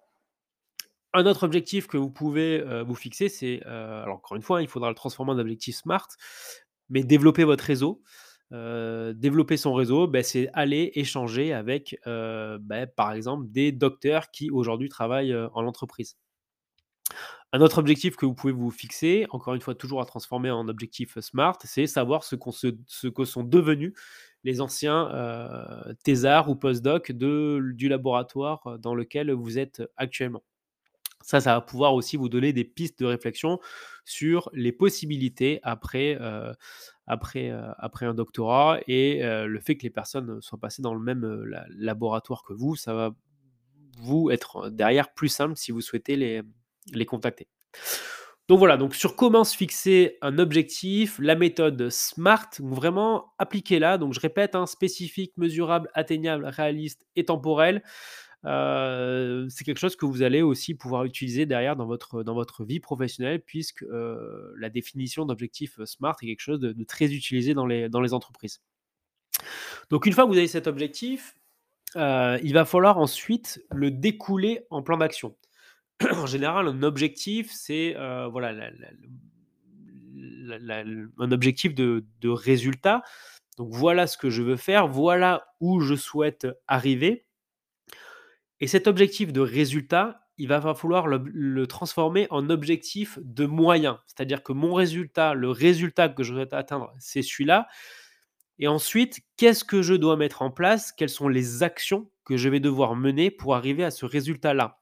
Un 1.12 1.26
autre 1.26 1.44
objectif 1.44 1.86
que 1.86 1.96
vous 1.96 2.10
pouvez 2.10 2.60
euh, 2.60 2.82
vous 2.82 2.94
fixer, 2.94 3.28
c'est, 3.28 3.62
alors 3.64 4.16
encore 4.16 4.36
une 4.36 4.42
fois, 4.42 4.62
il 4.62 4.68
faudra 4.68 4.88
le 4.88 4.94
transformer 4.94 5.32
en 5.32 5.38
objectif 5.38 5.76
SMART, 5.76 6.08
mais 6.88 7.02
développer 7.02 7.44
votre 7.44 7.64
réseau. 7.64 8.02
développer 8.50 9.56
son 9.58 9.74
réseau, 9.74 10.06
ben, 10.06 10.22
c'est 10.22 10.48
aller 10.54 10.90
échanger 10.94 11.52
avec, 11.52 11.98
ben, 12.06 12.86
par 12.96 13.12
exemple, 13.12 13.46
des 13.50 13.72
docteurs 13.72 14.30
qui 14.30 14.50
aujourd'hui 14.50 14.88
travaillent 14.88 15.34
en 15.34 15.66
entreprise. 15.66 16.16
Un 17.52 17.62
autre 17.62 17.78
objectif 17.78 18.16
que 18.16 18.26
vous 18.26 18.34
pouvez 18.34 18.52
vous 18.52 18.70
fixer, 18.70 19.26
encore 19.30 19.54
une 19.54 19.62
fois, 19.62 19.74
toujours 19.74 20.02
à 20.02 20.04
transformer 20.04 20.50
en 20.50 20.68
objectif 20.68 21.18
SMART, 21.18 21.56
c'est 21.64 21.86
savoir 21.86 22.22
ce, 22.22 22.36
ce, 22.86 23.06
que 23.06 23.24
sont 23.24 23.42
devenus 23.42 23.94
les 24.44 24.60
anciens 24.60 25.10
euh, 25.14 25.94
thésards 26.04 26.50
ou 26.50 26.56
postdocs 26.56 27.10
du 27.10 27.88
laboratoire 27.88 28.78
dans 28.78 28.94
lequel 28.94 29.32
vous 29.32 29.58
êtes 29.58 29.82
actuellement. 29.96 30.44
Ça, 31.22 31.40
ça 31.40 31.54
va 31.54 31.60
pouvoir 31.62 31.94
aussi 31.94 32.16
vous 32.16 32.28
donner 32.28 32.52
des 32.52 32.64
pistes 32.64 33.00
de 33.00 33.06
réflexion 33.06 33.58
sur 34.04 34.50
les 34.52 34.70
possibilités 34.70 35.58
après, 35.62 36.18
euh, 36.20 36.52
après, 37.06 37.50
euh, 37.50 37.72
après 37.78 38.04
un 38.04 38.14
doctorat 38.14 38.78
et 38.86 39.20
le 39.22 39.60
fait 39.60 39.76
que 39.76 39.84
les 39.84 39.90
personnes 39.90 40.40
soient 40.42 40.60
passées 40.60 40.82
dans 40.82 40.94
le 40.94 41.00
même 41.00 41.24
laboratoire 41.70 42.44
que 42.44 42.52
vous, 42.52 42.76
ça 42.76 42.92
va 42.92 43.10
vous 44.00 44.30
être 44.30 44.68
derrière 44.68 45.12
plus 45.14 45.28
simple 45.28 45.56
si 45.56 45.72
vous 45.72 45.80
souhaitez 45.80 46.14
les, 46.14 46.42
les 46.92 47.06
contacter. 47.06 47.48
Donc 48.48 48.58
voilà, 48.60 48.78
donc 48.78 48.94
sur 48.94 49.14
comment 49.14 49.44
se 49.44 49.54
fixer 49.54 50.16
un 50.22 50.38
objectif, 50.38 51.18
la 51.18 51.34
méthode 51.34 51.90
SMART, 51.90 52.48
vraiment 52.60 53.34
appliquez-la. 53.36 53.98
Donc 53.98 54.14
je 54.14 54.20
répète, 54.20 54.54
hein, 54.54 54.64
spécifique, 54.64 55.32
mesurable, 55.36 55.90
atteignable, 55.92 56.46
réaliste 56.46 57.04
et 57.14 57.26
temporel. 57.26 57.82
Euh, 58.46 59.46
c'est 59.50 59.64
quelque 59.64 59.78
chose 59.80 59.96
que 59.96 60.06
vous 60.06 60.22
allez 60.22 60.40
aussi 60.40 60.74
pouvoir 60.74 61.04
utiliser 61.04 61.44
derrière 61.44 61.76
dans 61.76 61.86
votre, 61.86 62.22
dans 62.22 62.34
votre 62.34 62.64
vie 62.64 62.80
professionnelle, 62.80 63.42
puisque 63.42 63.82
euh, 63.82 64.54
la 64.56 64.70
définition 64.70 65.26
d'objectif 65.26 65.78
SMART 65.84 66.16
est 66.22 66.26
quelque 66.26 66.40
chose 66.40 66.60
de, 66.60 66.84
très 66.84 67.12
utilisé 67.12 67.52
dans 67.52 67.66
les, 67.66 67.90
dans 67.90 68.00
les 68.00 68.14
entreprises. 68.14 68.62
Donc 69.90 70.06
une 70.06 70.14
fois 70.14 70.24
que 70.24 70.30
vous 70.30 70.38
avez 70.38 70.48
cet 70.48 70.66
objectif, 70.66 71.34
euh, 71.96 72.38
il 72.42 72.54
va 72.54 72.64
falloir 72.64 72.98
ensuite 72.98 73.62
le 73.70 73.90
découler 73.90 74.60
en 74.70 74.82
plan 74.82 74.96
d'action. 74.96 75.36
En 76.12 76.26
général, 76.26 76.68
un 76.68 76.82
objectif, 76.82 77.50
c'est 77.52 77.96
euh, 77.96 78.28
voilà, 78.28 78.70
un 81.18 81.32
objectif 81.32 81.74
de, 81.74 82.04
résultat. 82.28 83.02
Donc 83.56 83.72
voilà 83.72 84.06
ce 84.06 84.16
que 84.16 84.30
je 84.30 84.42
veux 84.42 84.56
faire, 84.56 84.86
voilà 84.86 85.46
où 85.60 85.80
je 85.80 85.94
souhaite 85.94 86.46
arriver. 86.66 87.26
Et 88.60 88.66
cet 88.66 88.86
objectif 88.86 89.32
de 89.32 89.40
résultat, 89.40 90.20
il 90.36 90.46
va 90.48 90.60
falloir 90.74 91.08
le, 91.08 91.66
transformer 91.66 92.28
en 92.30 92.48
objectif 92.50 93.18
de 93.22 93.46
moyen. 93.46 94.00
C'est-à-dire 94.06 94.42
que 94.42 94.52
mon 94.52 94.74
résultat, 94.74 95.34
le 95.34 95.50
résultat 95.50 96.08
que 96.08 96.22
je 96.22 96.34
vais 96.34 96.52
atteindre, 96.54 96.92
c'est 96.98 97.22
celui-là. 97.22 97.66
Et 98.60 98.68
ensuite, 98.68 99.20
qu'est-ce 99.36 99.64
que 99.64 99.82
je 99.82 99.94
dois 99.94 100.16
mettre 100.16 100.42
en 100.42 100.50
place? 100.50 100.92
Quelles 100.92 101.08
sont 101.08 101.28
les 101.28 101.62
actions 101.62 102.10
que 102.24 102.36
je 102.36 102.48
vais 102.48 102.60
devoir 102.60 102.94
mener 102.94 103.30
pour 103.30 103.54
arriver 103.56 103.84
à 103.84 103.90
ce 103.90 104.06
résultat-là? 104.06 104.77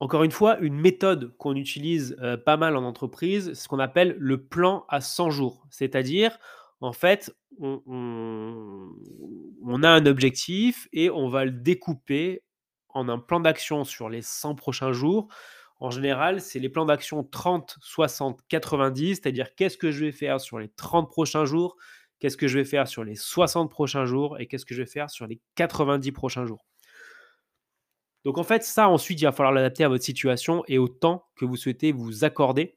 Encore 0.00 0.22
une 0.22 0.30
fois, 0.30 0.58
une 0.60 0.78
méthode 0.78 1.36
qu'on 1.38 1.56
utilise 1.56 2.16
euh, 2.20 2.36
pas 2.36 2.56
mal 2.56 2.76
en 2.76 2.84
entreprise, 2.84 3.52
ce 3.54 3.66
qu'on 3.66 3.80
appelle 3.80 4.16
le 4.18 4.42
plan 4.44 4.84
à 4.88 5.00
100 5.00 5.30
jours. 5.30 5.66
C'est-à-dire, 5.70 6.38
en 6.80 6.92
fait, 6.92 7.34
on, 7.60 7.82
on, 9.64 9.82
a 9.82 9.88
un 9.88 10.06
objectif 10.06 10.88
et 10.92 11.10
on 11.10 11.28
va 11.28 11.44
le 11.44 11.50
découper 11.50 12.44
en 12.90 13.08
un 13.08 13.18
plan 13.18 13.40
d'action 13.40 13.84
sur 13.84 14.08
les 14.08 14.22
100 14.22 14.54
prochains 14.54 14.92
jours. 14.92 15.28
En 15.80 15.90
général, 15.90 16.40
c'est 16.40 16.60
les 16.60 16.68
plans 16.68 16.84
d'action 16.84 17.24
30, 17.24 17.78
60, 17.80 18.40
90, 18.48 19.16
c'est-à-dire 19.16 19.54
qu'est-ce 19.56 19.76
que 19.78 19.90
je 19.90 20.04
vais 20.04 20.12
faire 20.12 20.40
sur 20.40 20.58
les 20.58 20.68
30 20.68 21.10
prochains 21.10 21.44
jours, 21.44 21.76
qu'est-ce 22.20 22.36
que 22.36 22.48
je 22.48 22.58
vais 22.58 22.64
faire 22.64 22.86
sur 22.86 23.02
les 23.04 23.16
60 23.16 23.70
prochains 23.70 24.04
jours 24.04 24.38
et 24.38 24.46
qu'est-ce 24.46 24.64
que 24.64 24.74
je 24.74 24.82
vais 24.82 24.88
faire 24.88 25.10
sur 25.10 25.26
les 25.26 25.40
90 25.56 26.12
prochains 26.12 26.46
jours. 26.46 26.64
Donc 28.24 28.38
en 28.38 28.44
fait, 28.44 28.62
ça 28.64 28.88
ensuite, 28.88 29.20
il 29.20 29.24
va 29.24 29.32
falloir 29.32 29.52
l'adapter 29.52 29.84
à 29.84 29.88
votre 29.88 30.04
situation 30.04 30.64
et 30.68 30.78
au 30.78 30.88
temps 30.88 31.26
que 31.36 31.44
vous 31.44 31.56
souhaitez 31.56 31.92
vous 31.92 32.24
accorder 32.24 32.76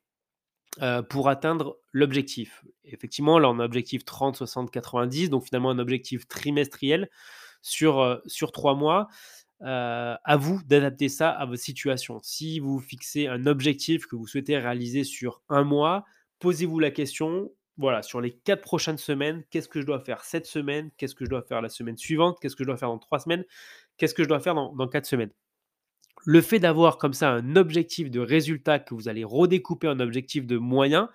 euh, 0.81 1.01
pour 1.01 1.29
atteindre 1.29 1.77
l'objectif. 1.91 2.63
Effectivement, 2.85 3.39
là, 3.39 3.49
on 3.49 3.59
a 3.59 3.63
un 3.63 3.65
objectif 3.65 4.05
30, 4.05 4.37
60, 4.37 4.71
90, 4.71 5.29
donc 5.29 5.43
finalement 5.43 5.69
un 5.69 5.79
objectif 5.79 6.27
trimestriel 6.27 7.09
sur, 7.61 7.99
euh, 7.99 8.17
sur 8.25 8.51
trois 8.51 8.75
mois. 8.75 9.07
Euh, 9.63 10.15
à 10.23 10.37
vous 10.37 10.59
d'adapter 10.65 11.07
ça 11.07 11.29
à 11.29 11.45
votre 11.45 11.61
situation. 11.61 12.19
Si 12.23 12.59
vous 12.59 12.79
fixez 12.79 13.27
un 13.27 13.45
objectif 13.45 14.07
que 14.07 14.15
vous 14.15 14.25
souhaitez 14.25 14.57
réaliser 14.57 15.03
sur 15.03 15.43
un 15.49 15.63
mois, 15.63 16.03
posez-vous 16.39 16.79
la 16.79 16.89
question, 16.89 17.51
voilà, 17.77 18.01
sur 18.01 18.21
les 18.21 18.31
quatre 18.31 18.61
prochaines 18.61 18.97
semaines, 18.97 19.43
qu'est-ce 19.51 19.67
que 19.69 19.79
je 19.79 19.85
dois 19.85 19.99
faire 19.99 20.23
cette 20.23 20.47
semaine? 20.47 20.89
Qu'est-ce 20.97 21.13
que 21.13 21.25
je 21.25 21.29
dois 21.29 21.43
faire 21.43 21.61
la 21.61 21.69
semaine 21.69 21.97
suivante? 21.97 22.39
Qu'est-ce 22.41 22.55
que 22.55 22.63
je 22.63 22.69
dois 22.69 22.77
faire 22.77 22.89
dans 22.89 22.97
trois 22.97 23.19
semaines? 23.19 23.45
Qu'est-ce 23.97 24.13
que 24.13 24.23
je 24.23 24.27
dois 24.27 24.39
faire 24.39 24.55
dans, 24.55 24.87
quatre 24.87 25.05
semaines? 25.05 25.31
Le 26.25 26.41
fait 26.41 26.59
d'avoir 26.59 26.97
comme 26.97 27.13
ça 27.13 27.31
un 27.31 27.55
objectif 27.55 28.11
de 28.11 28.19
résultat 28.19 28.79
que 28.79 28.93
vous 28.93 29.07
allez 29.09 29.23
redécouper 29.23 29.87
en 29.87 29.99
objectif 29.99 30.45
de 30.45 30.57
moyens, 30.57 31.07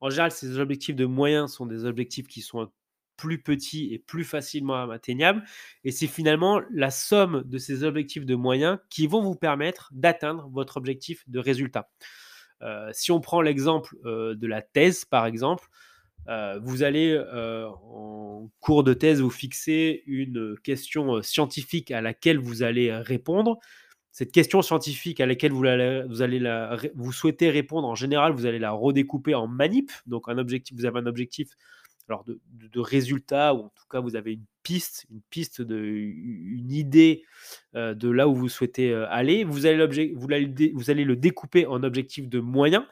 en 0.00 0.10
général, 0.10 0.30
ces 0.30 0.58
objectifs 0.58 0.96
de 0.96 1.06
moyens 1.06 1.52
sont 1.52 1.66
des 1.66 1.84
objectifs 1.84 2.28
qui 2.28 2.40
sont 2.40 2.70
plus 3.16 3.42
petits 3.42 3.92
et 3.92 3.98
plus 3.98 4.24
facilement 4.24 4.88
atteignables. 4.90 5.42
Et 5.84 5.90
c'est 5.90 6.06
finalement 6.06 6.60
la 6.70 6.90
somme 6.90 7.42
de 7.44 7.58
ces 7.58 7.82
objectifs 7.82 8.24
de 8.24 8.34
moyens 8.36 8.78
qui 8.90 9.06
vont 9.06 9.20
vous 9.20 9.34
permettre 9.34 9.90
d'atteindre 9.92 10.48
votre 10.52 10.76
objectif 10.76 11.28
de 11.28 11.40
résultat. 11.40 11.90
Euh, 12.62 12.90
si 12.92 13.12
on 13.12 13.20
prend 13.20 13.40
l'exemple 13.40 13.96
euh, 14.04 14.34
de 14.34 14.46
la 14.46 14.62
thèse, 14.62 15.04
par 15.04 15.26
exemple, 15.26 15.68
vous 16.62 16.82
allez 16.82 17.12
euh, 17.12 17.68
en 17.68 18.50
cours 18.60 18.84
de 18.84 18.92
thèse 18.92 19.20
vous 19.20 19.30
fixer 19.30 20.02
une 20.06 20.56
question 20.62 21.16
euh, 21.16 21.22
scientifique 21.22 21.90
à 21.90 22.00
laquelle 22.02 22.38
vous 22.38 22.62
allez 22.62 22.92
répondre. 22.92 23.58
Cette 24.12 24.32
question 24.32 24.60
scientifique 24.62 25.20
à 25.20 25.26
laquelle 25.26 25.52
vous, 25.52 25.64
allez, 25.64 26.02
vous, 26.94 27.12
souhaitez 27.12 27.50
répondre, 27.50 27.86
en 27.86 27.94
général, 27.94 28.32
vous 28.32 28.46
allez 28.46 28.58
la 28.58 28.72
redécouper 28.72 29.34
en 29.34 29.46
manip. 29.46 29.92
Donc, 30.06 30.28
un 30.28 30.38
objectif, 30.38 30.76
vous 30.76 30.86
avez 30.86 30.98
un 30.98 31.06
objectif 31.06 31.50
alors 32.08 32.24
de, 32.24 32.40
de, 32.52 32.80
résultat, 32.80 33.54
ou 33.54 33.58
en 33.58 33.68
tout 33.68 33.84
cas, 33.88 34.00
vous 34.00 34.16
avez 34.16 34.32
une 34.32 34.44
piste, 34.62 35.06
une 35.10 35.20
piste, 35.30 35.62
de, 35.62 35.78
une 35.78 36.72
idée 36.72 37.22
de 37.74 38.10
là 38.10 38.26
où 38.28 38.34
vous 38.34 38.48
souhaitez 38.48 38.92
aller. 38.92 39.44
Vous 39.44 39.66
allez, 39.66 40.14
vous, 40.14 40.26
allez, 40.32 40.72
vous 40.74 40.90
allez 40.90 41.04
le 41.04 41.14
découper 41.14 41.66
en 41.66 41.82
objectif 41.84 42.28
de 42.28 42.40
moyens. 42.40 42.84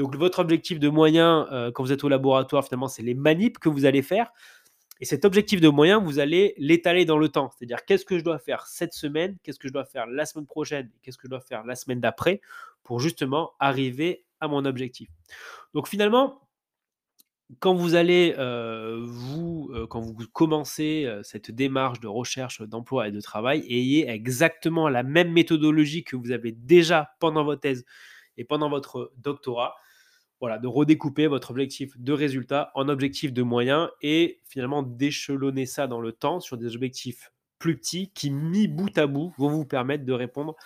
Donc 0.00 0.16
votre 0.16 0.38
objectif 0.38 0.80
de 0.80 0.88
moyen 0.88 1.46
euh, 1.52 1.70
quand 1.70 1.82
vous 1.82 1.92
êtes 1.92 2.04
au 2.04 2.08
laboratoire, 2.08 2.64
finalement, 2.64 2.88
c'est 2.88 3.02
les 3.02 3.12
manips 3.12 3.58
que 3.58 3.68
vous 3.68 3.84
allez 3.84 4.00
faire. 4.00 4.32
Et 4.98 5.04
cet 5.04 5.26
objectif 5.26 5.60
de 5.60 5.68
moyen, 5.68 6.00
vous 6.00 6.18
allez 6.18 6.54
l'étaler 6.56 7.04
dans 7.04 7.18
le 7.18 7.28
temps. 7.28 7.50
C'est-à-dire 7.50 7.84
qu'est-ce 7.84 8.06
que 8.06 8.18
je 8.18 8.24
dois 8.24 8.38
faire 8.38 8.66
cette 8.66 8.94
semaine, 8.94 9.36
qu'est-ce 9.42 9.58
que 9.58 9.68
je 9.68 9.74
dois 9.74 9.84
faire 9.84 10.06
la 10.06 10.24
semaine 10.24 10.46
prochaine, 10.46 10.90
qu'est-ce 11.02 11.18
que 11.18 11.26
je 11.26 11.28
dois 11.28 11.42
faire 11.42 11.66
la 11.66 11.74
semaine 11.74 12.00
d'après 12.00 12.40
pour 12.82 12.98
justement 12.98 13.52
arriver 13.60 14.24
à 14.40 14.48
mon 14.48 14.64
objectif. 14.64 15.10
Donc 15.74 15.86
finalement, 15.86 16.48
quand 17.58 17.74
vous 17.74 17.94
allez 17.94 18.34
euh, 18.38 19.00
vous, 19.02 19.70
euh, 19.74 19.86
quand 19.86 20.00
vous 20.00 20.14
commencez 20.32 21.14
cette 21.22 21.50
démarche 21.50 22.00
de 22.00 22.08
recherche 22.08 22.62
d'emploi 22.62 23.08
et 23.08 23.12
de 23.12 23.20
travail, 23.20 23.66
ayez 23.68 24.08
exactement 24.08 24.88
la 24.88 25.02
même 25.02 25.30
méthodologie 25.30 26.04
que 26.04 26.16
vous 26.16 26.30
avez 26.30 26.52
déjà 26.52 27.10
pendant 27.20 27.44
votre 27.44 27.60
thèse 27.60 27.84
et 28.38 28.44
pendant 28.44 28.70
votre 28.70 29.12
doctorat. 29.18 29.74
Voilà, 30.40 30.58
de 30.58 30.66
redécouper 30.66 31.26
votre 31.26 31.50
objectif 31.50 31.98
de 31.98 32.12
résultat 32.12 32.70
en 32.74 32.88
objectif 32.88 33.32
de 33.32 33.42
moyens 33.42 33.90
et 34.00 34.40
finalement 34.44 34.82
d'échelonner 34.82 35.66
ça 35.66 35.86
dans 35.86 36.00
le 36.00 36.12
temps 36.12 36.40
sur 36.40 36.56
des 36.56 36.74
objectifs 36.74 37.30
plus 37.60 37.76
petits 37.76 38.10
qui, 38.12 38.30
mis 38.30 38.66
bout 38.66 38.96
à 38.98 39.06
bout, 39.06 39.32
vont 39.38 39.50
vous 39.50 39.66
permettre 39.66 40.04
de 40.04 40.12
répondre 40.12 40.56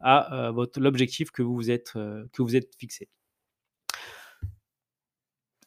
à 0.00 0.50
euh, 0.50 0.66
l'objectif 0.76 1.32
que, 1.32 1.42
vous 1.42 1.72
êtes, 1.72 1.94
euh, 1.96 2.24
que 2.32 2.42
vous 2.42 2.54
êtes 2.54 2.76
fixé 2.76 3.08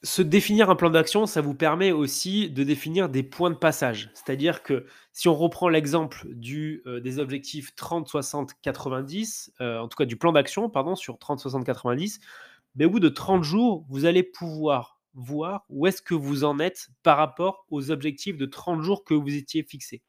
se 0.03 0.21
définir 0.21 0.69
un 0.69 0.75
plan 0.75 0.91
d'action, 0.91 1.25
ça 1.25 1.41
vous 1.41 1.55
permet 1.55 1.91
aussi 1.91 2.51
de 2.51 2.63
définir 2.63 3.09
des 3.09 3.23
points 3.23 3.49
de 3.49 3.55
passage. 3.55 4.11
C'est-à-dire 4.13 4.61
que 4.61 4.85
si 5.13 5.27
on 5.27 5.33
reprend 5.33 5.67
l'exemple 5.67 6.27
euh, 6.27 6.99
des 6.99 7.17
objectifs 7.17 7.75
30, 7.75 8.07
60, 8.07 8.51
90, 8.61 9.53
en 9.59 9.87
tout 9.87 9.95
cas 9.97 10.05
du 10.05 10.15
plan 10.15 10.31
d'action, 10.31 10.69
pardon, 10.69 10.95
sur 10.95 11.17
30, 11.17 11.39
60, 11.39 11.65
90, 11.65 12.19
mais 12.75 12.85
au 12.85 12.89
bout 12.89 12.99
de 12.99 13.09
30 13.09 13.43
jours, 13.43 13.85
vous 13.89 14.05
allez 14.05 14.23
pouvoir 14.23 14.99
voir 15.13 15.65
où 15.69 15.87
est-ce 15.87 16.01
que 16.01 16.13
vous 16.13 16.43
en 16.43 16.59
êtes 16.59 16.89
par 17.03 17.17
rapport 17.17 17.65
aux 17.69 17.89
objectifs 17.91 18.37
de 18.37 18.45
30 18.45 18.81
jours 18.81 19.03
que 19.03 19.13
vous 19.13 19.33
étiez 19.33 19.63
fixés. 19.63 20.03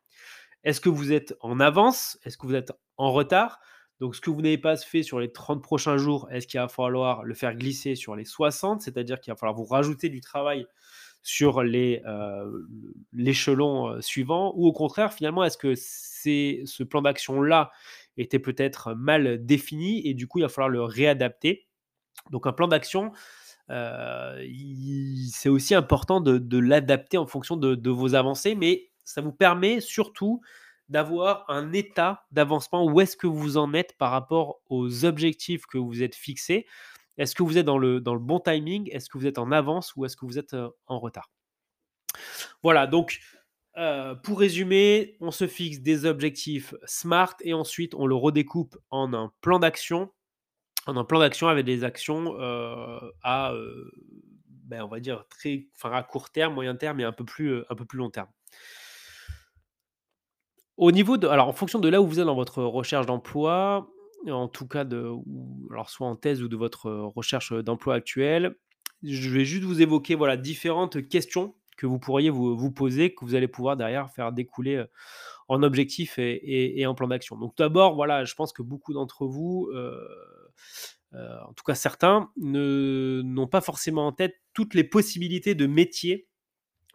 Est-ce 0.64 0.80
que 0.80 0.88
vous 0.88 1.12
êtes 1.12 1.34
en 1.40 1.60
avance? 1.60 2.18
Est-ce 2.24 2.36
que 2.36 2.46
vous 2.46 2.56
êtes 2.56 2.72
en 2.96 3.12
retard? 3.12 3.60
Donc, 4.00 4.14
ce 4.14 4.20
que 4.20 4.30
vous 4.30 4.42
n'avez 4.42 4.58
pas 4.58 4.76
fait 4.76 5.02
sur 5.02 5.20
les 5.20 5.32
30 5.32 5.62
prochains 5.62 5.96
jours, 5.96 6.28
est-ce 6.30 6.46
qu'il 6.46 6.60
va 6.60 6.68
falloir 6.68 7.24
le 7.24 7.34
faire 7.34 7.54
glisser 7.54 7.94
sur 7.94 8.14
les 8.14 8.24
60 8.24 8.82
C'est-à-dire 8.82 9.20
qu'il 9.20 9.32
va 9.32 9.36
falloir 9.36 9.56
vous 9.56 9.64
rajouter 9.64 10.08
du 10.08 10.20
travail 10.20 10.66
sur 11.22 11.60
euh, 11.60 12.66
l'échelon 13.12 13.88
euh, 13.88 14.00
suivant? 14.00 14.52
Ou 14.56 14.66
au 14.66 14.72
contraire, 14.72 15.14
finalement, 15.14 15.44
est-ce 15.44 15.56
que 15.56 15.74
ce 15.76 16.82
plan 16.82 17.00
d'action-là 17.00 17.70
était 18.16 18.38
peut-être 18.38 18.94
mal 18.94 19.46
défini 19.46 20.06
et 20.06 20.14
du 20.14 20.26
coup, 20.26 20.40
il 20.40 20.42
va 20.42 20.48
falloir 20.48 20.68
le 20.68 20.82
réadapter? 20.82 21.66
Donc, 22.30 22.46
un 22.46 22.52
plan 22.52 22.68
d'action, 22.68 23.12
euh, 23.70 24.46
c'est 25.32 25.48
aussi 25.48 25.74
important 25.74 26.20
de, 26.20 26.58
l'adapter 26.58 27.18
en 27.18 27.26
fonction 27.26 27.56
de, 27.56 27.90
vos 27.90 28.14
avancées, 28.14 28.54
mais 28.54 28.90
ça 29.04 29.20
vous 29.20 29.32
permet 29.32 29.80
surtout 29.80 30.40
d'avoir 30.88 31.44
un 31.48 31.72
état 31.72 32.26
d'avancement. 32.30 32.84
Où 32.84 33.00
est-ce 33.00 33.16
que 33.16 33.26
vous 33.26 33.56
en 33.56 33.72
êtes 33.74 33.96
par 33.98 34.10
rapport 34.10 34.60
aux 34.68 35.04
objectifs 35.04 35.66
que 35.66 35.78
vous 35.78 36.02
êtes 36.02 36.14
fixés? 36.14 36.66
Est-ce 37.18 37.34
que 37.34 37.42
vous 37.42 37.58
êtes 37.58 37.66
dans 37.66 37.78
le, 37.78 38.00
dans 38.00 38.14
le 38.14 38.20
bon 38.20 38.40
timing? 38.40 38.88
Est-ce 38.92 39.08
que 39.08 39.18
vous 39.18 39.26
êtes 39.26 39.38
en 39.38 39.50
avance 39.50 39.96
ou 39.96 40.04
est-ce 40.04 40.16
que 40.16 40.26
vous 40.26 40.38
êtes 40.38 40.54
euh, 40.54 40.68
en 40.86 40.98
retard? 40.98 41.30
Voilà, 42.62 42.86
donc 42.86 43.20
euh, 43.78 44.14
pour 44.14 44.40
résumer, 44.40 45.16
on 45.20 45.30
se 45.30 45.46
fixe 45.46 45.80
des 45.80 46.06
objectifs 46.06 46.74
SMART 46.86 47.36
et 47.40 47.52
ensuite 47.52 47.94
on 47.94 48.06
le 48.06 48.14
redécoupe 48.14 48.76
en 48.90 49.12
un 49.12 49.32
plan 49.40 49.58
d'action, 49.58 50.12
en 50.86 50.96
un 50.96 51.04
plan 51.04 51.18
d'action 51.18 51.48
avec 51.48 51.64
des 51.64 51.84
actions 51.84 52.36
euh, 52.40 52.98
à, 53.22 53.52
ben, 54.66 54.82
on 54.82 54.88
va 54.88 55.00
dire 55.00 55.26
très, 55.28 55.66
enfin 55.76 55.92
à 55.92 56.02
court 56.02 56.30
terme, 56.30 56.54
moyen 56.54 56.76
terme 56.76 57.00
et 57.00 57.04
un 57.04 57.12
peu 57.12 57.24
plus, 57.24 57.62
un 57.68 57.74
peu 57.74 57.84
plus 57.84 57.98
long 57.98 58.10
terme. 58.10 58.28
Au 60.76 60.92
niveau 60.92 61.16
de 61.16 61.26
alors 61.26 61.48
en 61.48 61.52
fonction 61.52 61.78
de 61.78 61.88
là 61.88 62.02
où 62.02 62.06
vous 62.06 62.20
êtes 62.20 62.26
dans 62.26 62.34
votre 62.34 62.62
recherche 62.62 63.06
d'emploi, 63.06 63.88
en 64.28 64.48
tout 64.48 64.66
cas 64.66 64.84
de 64.84 65.10
alors 65.70 65.90
soit 65.90 66.06
en 66.06 66.16
thèse 66.16 66.42
ou 66.42 66.48
de 66.48 66.56
votre, 66.56 66.90
recherche, 66.90 67.52
d'emploi 67.52 67.94
actuelle. 67.94 68.56
Je 69.02 69.30
vais 69.30 69.44
juste 69.44 69.64
vous 69.64 69.82
évoquer, 69.82 70.14
voilà, 70.14 70.36
différentes 70.36 71.06
questions 71.08 71.54
que 71.76 71.86
vous 71.86 71.98
pourriez 71.98 72.30
vous 72.30 72.56
vous 72.56 72.70
poser, 72.70 73.14
que 73.14 73.24
vous 73.24 73.34
allez 73.34 73.48
pouvoir 73.48 73.76
derrière 73.76 74.10
faire 74.10 74.32
découler, 74.32 74.84
en 75.48 75.62
objectifs 75.62 76.18
et 76.18 76.80
et 76.80 76.86
en 76.86 76.94
plan 76.94 77.08
d'action. 77.08 77.36
Donc 77.36 77.56
d'abord, 77.56 77.94
voilà, 77.94 78.24
je 78.24 78.34
pense 78.34 78.52
que 78.52 78.62
beaucoup 78.62 78.92
d'entre 78.92 79.26
vous, 79.26 79.70
en 81.12 81.52
tout 81.54 81.64
cas 81.64 81.74
certains, 81.74 82.30
n'ont 82.36 83.46
pas 83.46 83.60
forcément 83.60 84.06
en 84.06 84.12
tête 84.12 84.34
toutes 84.52 84.74
les 84.74 84.84
possibilités 84.84 85.54
de 85.54 85.66
métiers 85.66 86.28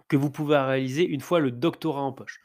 que 0.08 0.18
vous 0.18 0.30
pouvez 0.30 0.58
réaliser 0.58 1.08
une 1.08 1.22
fois 1.22 1.40
le 1.40 1.52
doctorat 1.52 2.02
en 2.02 2.12
poche. 2.12 2.42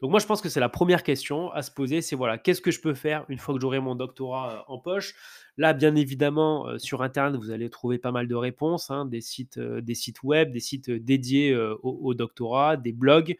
Donc 0.00 0.10
moi, 0.10 0.20
je 0.20 0.26
pense 0.26 0.40
que 0.40 0.48
c'est 0.48 0.60
la 0.60 0.70
première 0.70 1.02
question 1.02 1.52
à 1.52 1.60
se 1.60 1.70
poser, 1.70 2.00
c'est 2.00 2.16
voilà, 2.16 2.38
qu'est-ce 2.38 2.62
que 2.62 2.70
je 2.70 2.80
peux 2.80 2.94
faire 2.94 3.26
une 3.28 3.38
fois 3.38 3.54
que 3.54 3.60
j'aurai 3.60 3.80
mon 3.80 3.94
doctorat 3.94 4.54
euh, 4.54 4.72
en 4.72 4.78
poche? 4.78 5.14
Là, 5.58 5.74
bien 5.74 5.94
évidemment, 5.94 6.68
euh, 6.68 6.78
sur 6.78 7.02
Internet, 7.02 7.38
vous 7.38 7.50
allez 7.50 7.68
trouver 7.68 7.98
pas 7.98 8.12
mal 8.12 8.26
de 8.26 8.34
réponses, 8.34 8.90
hein, 8.90 9.04
des, 9.04 9.20
sites, 9.20 9.58
euh, 9.58 9.82
web, 10.22 10.52
des 10.52 10.60
sites 10.60 10.90
dédiés 10.90 11.52
euh, 11.52 11.76
au 11.82 12.14
doctorat, 12.14 12.78
des 12.78 12.92
blogs. 12.92 13.36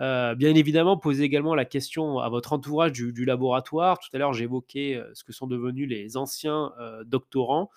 Euh, 0.00 0.34
bien 0.34 0.54
évidemment, 0.54 0.96
posez 0.96 1.24
également 1.24 1.54
la 1.54 1.64
question 1.64 2.18
à 2.18 2.28
votre 2.28 2.52
entourage 2.52 2.92
du, 2.92 3.24
laboratoire. 3.24 3.98
Tout 3.98 4.08
à 4.14 4.18
l'heure, 4.18 4.32
j'évoquais 4.32 4.94
euh, 4.94 5.10
ce 5.14 5.24
que 5.24 5.32
sont 5.32 5.46
devenus 5.46 5.88
les 5.88 6.16
anciens 6.16 6.72
euh, 6.80 7.04
doctorants. 7.04 7.70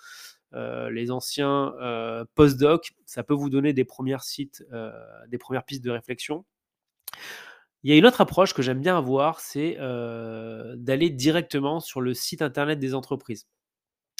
Les 0.55 1.09
anciens 1.09 1.73
euh, 1.81 2.25
post-doc, 2.35 2.91
ça 3.07 3.23
peut 3.23 3.33
vous 3.33 3.49
donner 3.49 3.73
des 3.73 3.85
premières 3.85 4.21
pistes 4.21 4.63
de 4.71 5.89
réflexion. 5.89 6.45
Il 7.81 7.89
y 7.89 7.93
a 7.95 7.97
une 7.97 8.05
autre 8.05 8.21
approche 8.21 8.53
que 8.53 8.61
j'aime 8.61 8.79
bien 8.79 8.95
avoir, 8.95 9.39
c'est 9.39 9.77
d'aller 9.79 11.09
directement 11.09 11.79
sur 11.79 12.01
le 12.01 12.13
site 12.13 12.43
internet 12.43 12.77
des 12.77 12.93
entreprises. 12.93 13.47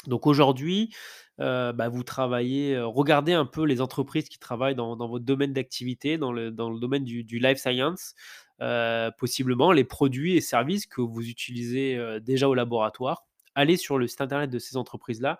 Donc 0.07 0.27
aujourd'hui, 0.27 0.93
heu, 1.39 1.71
bah, 1.73 1.89
vous 1.89 2.03
travaillez, 2.03 2.75
heu, 2.75 2.85
regardez 2.85 3.33
un 3.33 3.45
peu 3.45 3.63
les 3.65 3.81
entreprises 3.81 4.29
qui 4.29 4.39
travaillent 4.39 4.75
dans 4.75 4.95
votre 5.07 5.23
domaine 5.25 5.53
d'activité, 5.53 6.17
dans 6.17 6.31
le 6.33 6.51
domaine 6.51 7.03
du 7.05 7.39
life 7.39 7.57
science, 7.57 8.13
heu, 8.61 9.09
possiblement 9.17 9.71
les 9.71 9.83
produits 9.85 10.35
et 10.35 10.41
services 10.41 10.85
que 10.87 11.01
vous 11.01 11.27
utilisez, 11.29 11.99
déjà 12.21 12.49
au 12.49 12.53
laboratoire. 12.53 13.25
Allez 13.55 13.77
sur 13.77 13.97
le 13.99 14.07
site 14.07 14.21
internet 14.21 14.49
de 14.49 14.57
ces 14.59 14.77
entreprises-là 14.77 15.39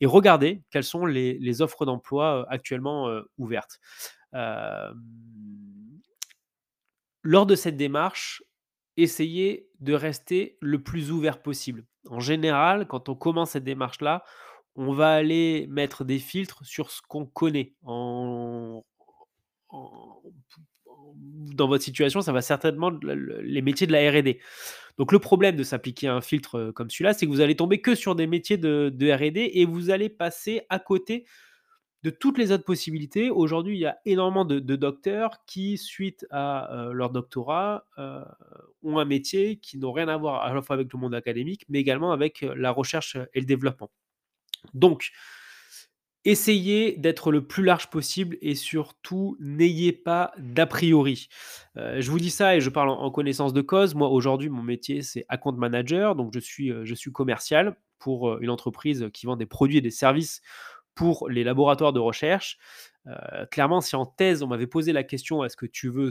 et 0.00 0.06
regardez 0.06 0.62
quelles 0.70 0.84
sont 0.84 1.06
les 1.06 1.62
offres 1.62 1.86
d'emploi, 1.86 2.46
actuellement, 2.50 3.10
ouvertes. 3.38 3.80
Lors 7.22 7.44
de 7.46 7.54
cette 7.54 7.76
démarche, 7.76 8.42
essayez 8.96 9.68
de 9.80 9.94
rester 9.94 10.56
le 10.60 10.82
plus 10.82 11.10
ouvert 11.10 11.42
possible. 11.42 11.84
En 12.08 12.20
général, 12.20 12.86
quand 12.86 13.08
on 13.08 13.14
commence 13.14 13.50
cette 13.50 13.64
démarche-là, 13.64 14.24
on 14.76 14.92
va 14.92 15.12
aller 15.12 15.66
mettre 15.68 16.04
des 16.04 16.18
filtres 16.18 16.64
sur 16.64 16.90
ce 16.90 17.00
qu'on 17.02 17.26
connaît. 17.26 17.74
En 17.82 18.82
dans 21.54 21.68
votre 21.68 21.84
situation, 21.84 22.20
ça 22.20 22.32
va 22.32 22.42
certainement 22.42 22.90
les 22.90 23.62
métiers 23.62 23.86
de 23.86 23.92
la 23.92 24.10
R&D. 24.10 24.40
Donc 24.98 25.12
le 25.12 25.18
problème 25.18 25.56
de 25.56 25.62
s'appliquer 25.62 26.08
à 26.08 26.14
un 26.14 26.20
filtre, 26.20 26.58
heu, 26.58 26.72
comme 26.72 26.90
celui-là, 26.90 27.14
c'est 27.14 27.26
que 27.26 27.30
vous 27.30 27.40
allez 27.40 27.56
tomber 27.56 27.80
que 27.80 27.94
sur 27.94 28.14
des 28.14 28.26
métiers 28.26 28.58
de 28.58 29.12
R&D 29.12 29.50
et 29.54 29.64
vous 29.64 29.90
allez 29.90 30.08
passer 30.08 30.62
à 30.68 30.78
côté 30.78 31.24
de 32.04 32.10
toutes 32.10 32.36
les 32.36 32.52
autres 32.52 32.64
possibilités. 32.64 33.30
Aujourd'hui, 33.30 33.76
il 33.78 33.80
y 33.80 33.86
a 33.86 33.96
énormément 34.04 34.44
de 34.44 34.76
docteurs 34.76 35.42
qui, 35.46 35.78
suite 35.78 36.26
à, 36.30 36.68
heu, 36.70 36.92
leur 36.92 37.08
doctorat, 37.08 37.86
heu, 37.98 38.20
ont 38.82 38.98
un 38.98 39.06
métier 39.06 39.56
qui 39.56 39.78
n'ont 39.78 39.92
rien 39.92 40.08
à 40.08 40.16
voir 40.18 40.42
à 40.42 40.52
la 40.52 40.60
fois 40.60 40.74
avec 40.74 40.92
le 40.92 40.98
monde 40.98 41.14
académique, 41.14 41.64
mais 41.70 41.80
également 41.80 42.12
avec, 42.12 42.42
heu, 42.42 42.52
la 42.54 42.70
recherche, 42.72 43.16
et 43.32 43.40
le 43.40 43.46
développement. 43.46 43.90
Donc, 44.74 45.12
essayez 46.26 46.96
d'être 46.98 47.32
le 47.32 47.46
plus 47.46 47.64
large 47.64 47.88
possible 47.88 48.36
et 48.42 48.54
surtout 48.54 49.38
n'ayez 49.40 49.92
pas 49.92 50.32
d'a 50.38 50.66
priori. 50.66 51.28
Je 51.76 52.10
vous 52.10 52.18
dis 52.18 52.30
ça 52.30 52.56
et 52.56 52.60
je 52.60 52.70
parle 52.70 52.90
en 52.90 53.00
en 53.00 53.10
connaissance 53.10 53.54
de 53.54 53.62
cause. 53.62 53.94
Moi, 53.94 54.08
aujourd'hui, 54.08 54.50
mon 54.50 54.62
métier, 54.62 55.00
c'est 55.00 55.24
account 55.28 55.52
manager, 55.52 56.16
donc 56.16 56.32
je 56.34 56.40
suis, 56.40 56.70
je 56.84 56.94
suis 56.94 57.12
commercial 57.12 57.76
pour, 57.98 58.38
une 58.40 58.50
entreprise 58.50 59.08
qui 59.14 59.24
vend 59.26 59.36
des 59.36 59.46
produits 59.46 59.78
et 59.78 59.80
des 59.80 59.90
services 59.90 60.42
pour 60.94 61.28
les 61.28 61.44
laboratoires 61.44 61.92
de 61.92 62.00
recherche. 62.00 62.58
Heu, 63.06 63.12
clairement, 63.50 63.80
si 63.80 63.96
en 63.96 64.06
thèse, 64.06 64.42
on 64.42 64.46
m'avait 64.48 64.66
posé 64.66 64.92
la 64.92 65.04
question: 65.04 65.44
«Est-ce 65.44 65.56
que 65.56 65.66
tu 65.66 65.88
veux 65.88 66.10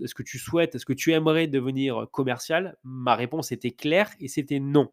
est-ce 0.00 0.14
que 0.14 0.22
tu 0.22 0.38
souhaites, 0.38 0.74
est-ce 0.76 0.86
que 0.86 0.92
tu 0.92 1.12
aimerais 1.12 1.48
devenir 1.48 2.06
commercial?» 2.12 2.76
ma 2.84 3.16
réponse 3.16 3.52
était 3.52 3.72
claire 3.72 4.10
et 4.20 4.28
c'était 4.28 4.60
non. 4.60 4.92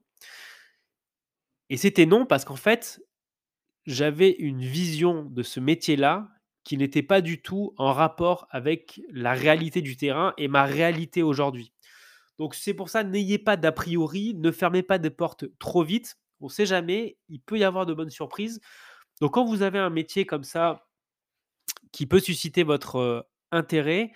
Et 1.69 1.77
c'était 1.77 2.05
non 2.05 2.25
parce 2.25 2.45
qu'en 2.45 2.55
fait, 2.55 3.01
j'avais 3.85 4.31
une 4.31 4.61
vision 4.61 5.25
de 5.25 5.43
ce 5.43 5.59
métier-là 5.59 6.29
qui 6.63 6.77
n'était 6.77 7.03
pas 7.03 7.21
du 7.21 7.41
tout 7.41 7.73
en 7.77 7.93
rapport 7.93 8.47
avec 8.51 9.01
la 9.11 9.33
réalité 9.33 9.81
du 9.81 9.97
terrain 9.97 10.33
et 10.37 10.47
ma 10.47 10.65
réalité 10.65 11.23
aujourd'hui. 11.23 11.73
Donc 12.39 12.55
c'est 12.55 12.73
pour 12.73 12.89
ça, 12.89 13.03
n'ayez 13.03 13.39
pas 13.39 13.57
d'a 13.57 13.71
priori, 13.71 14.33
ne 14.35 14.51
fermez 14.51 14.83
pas 14.83 14.97
des 14.97 15.11
portes 15.11 15.45
trop 15.59 15.83
vite. 15.83 16.17
On 16.41 16.45
ne 16.47 16.51
sait 16.51 16.65
jamais, 16.65 17.17
il 17.29 17.41
peut 17.41 17.57
y 17.59 17.63
avoir 17.63 17.85
de 17.85 17.93
bonnes 17.93 18.09
surprises. 18.09 18.61
Donc 19.21 19.33
quand 19.33 19.45
vous 19.45 19.61
avez 19.61 19.79
un 19.79 19.89
métier 19.89 20.25
comme 20.25 20.43
ça 20.43 20.87
qui 21.91 22.05
peut 22.05 22.19
susciter 22.19 22.63
votre, 22.63 23.25
intérêt, 23.51 24.11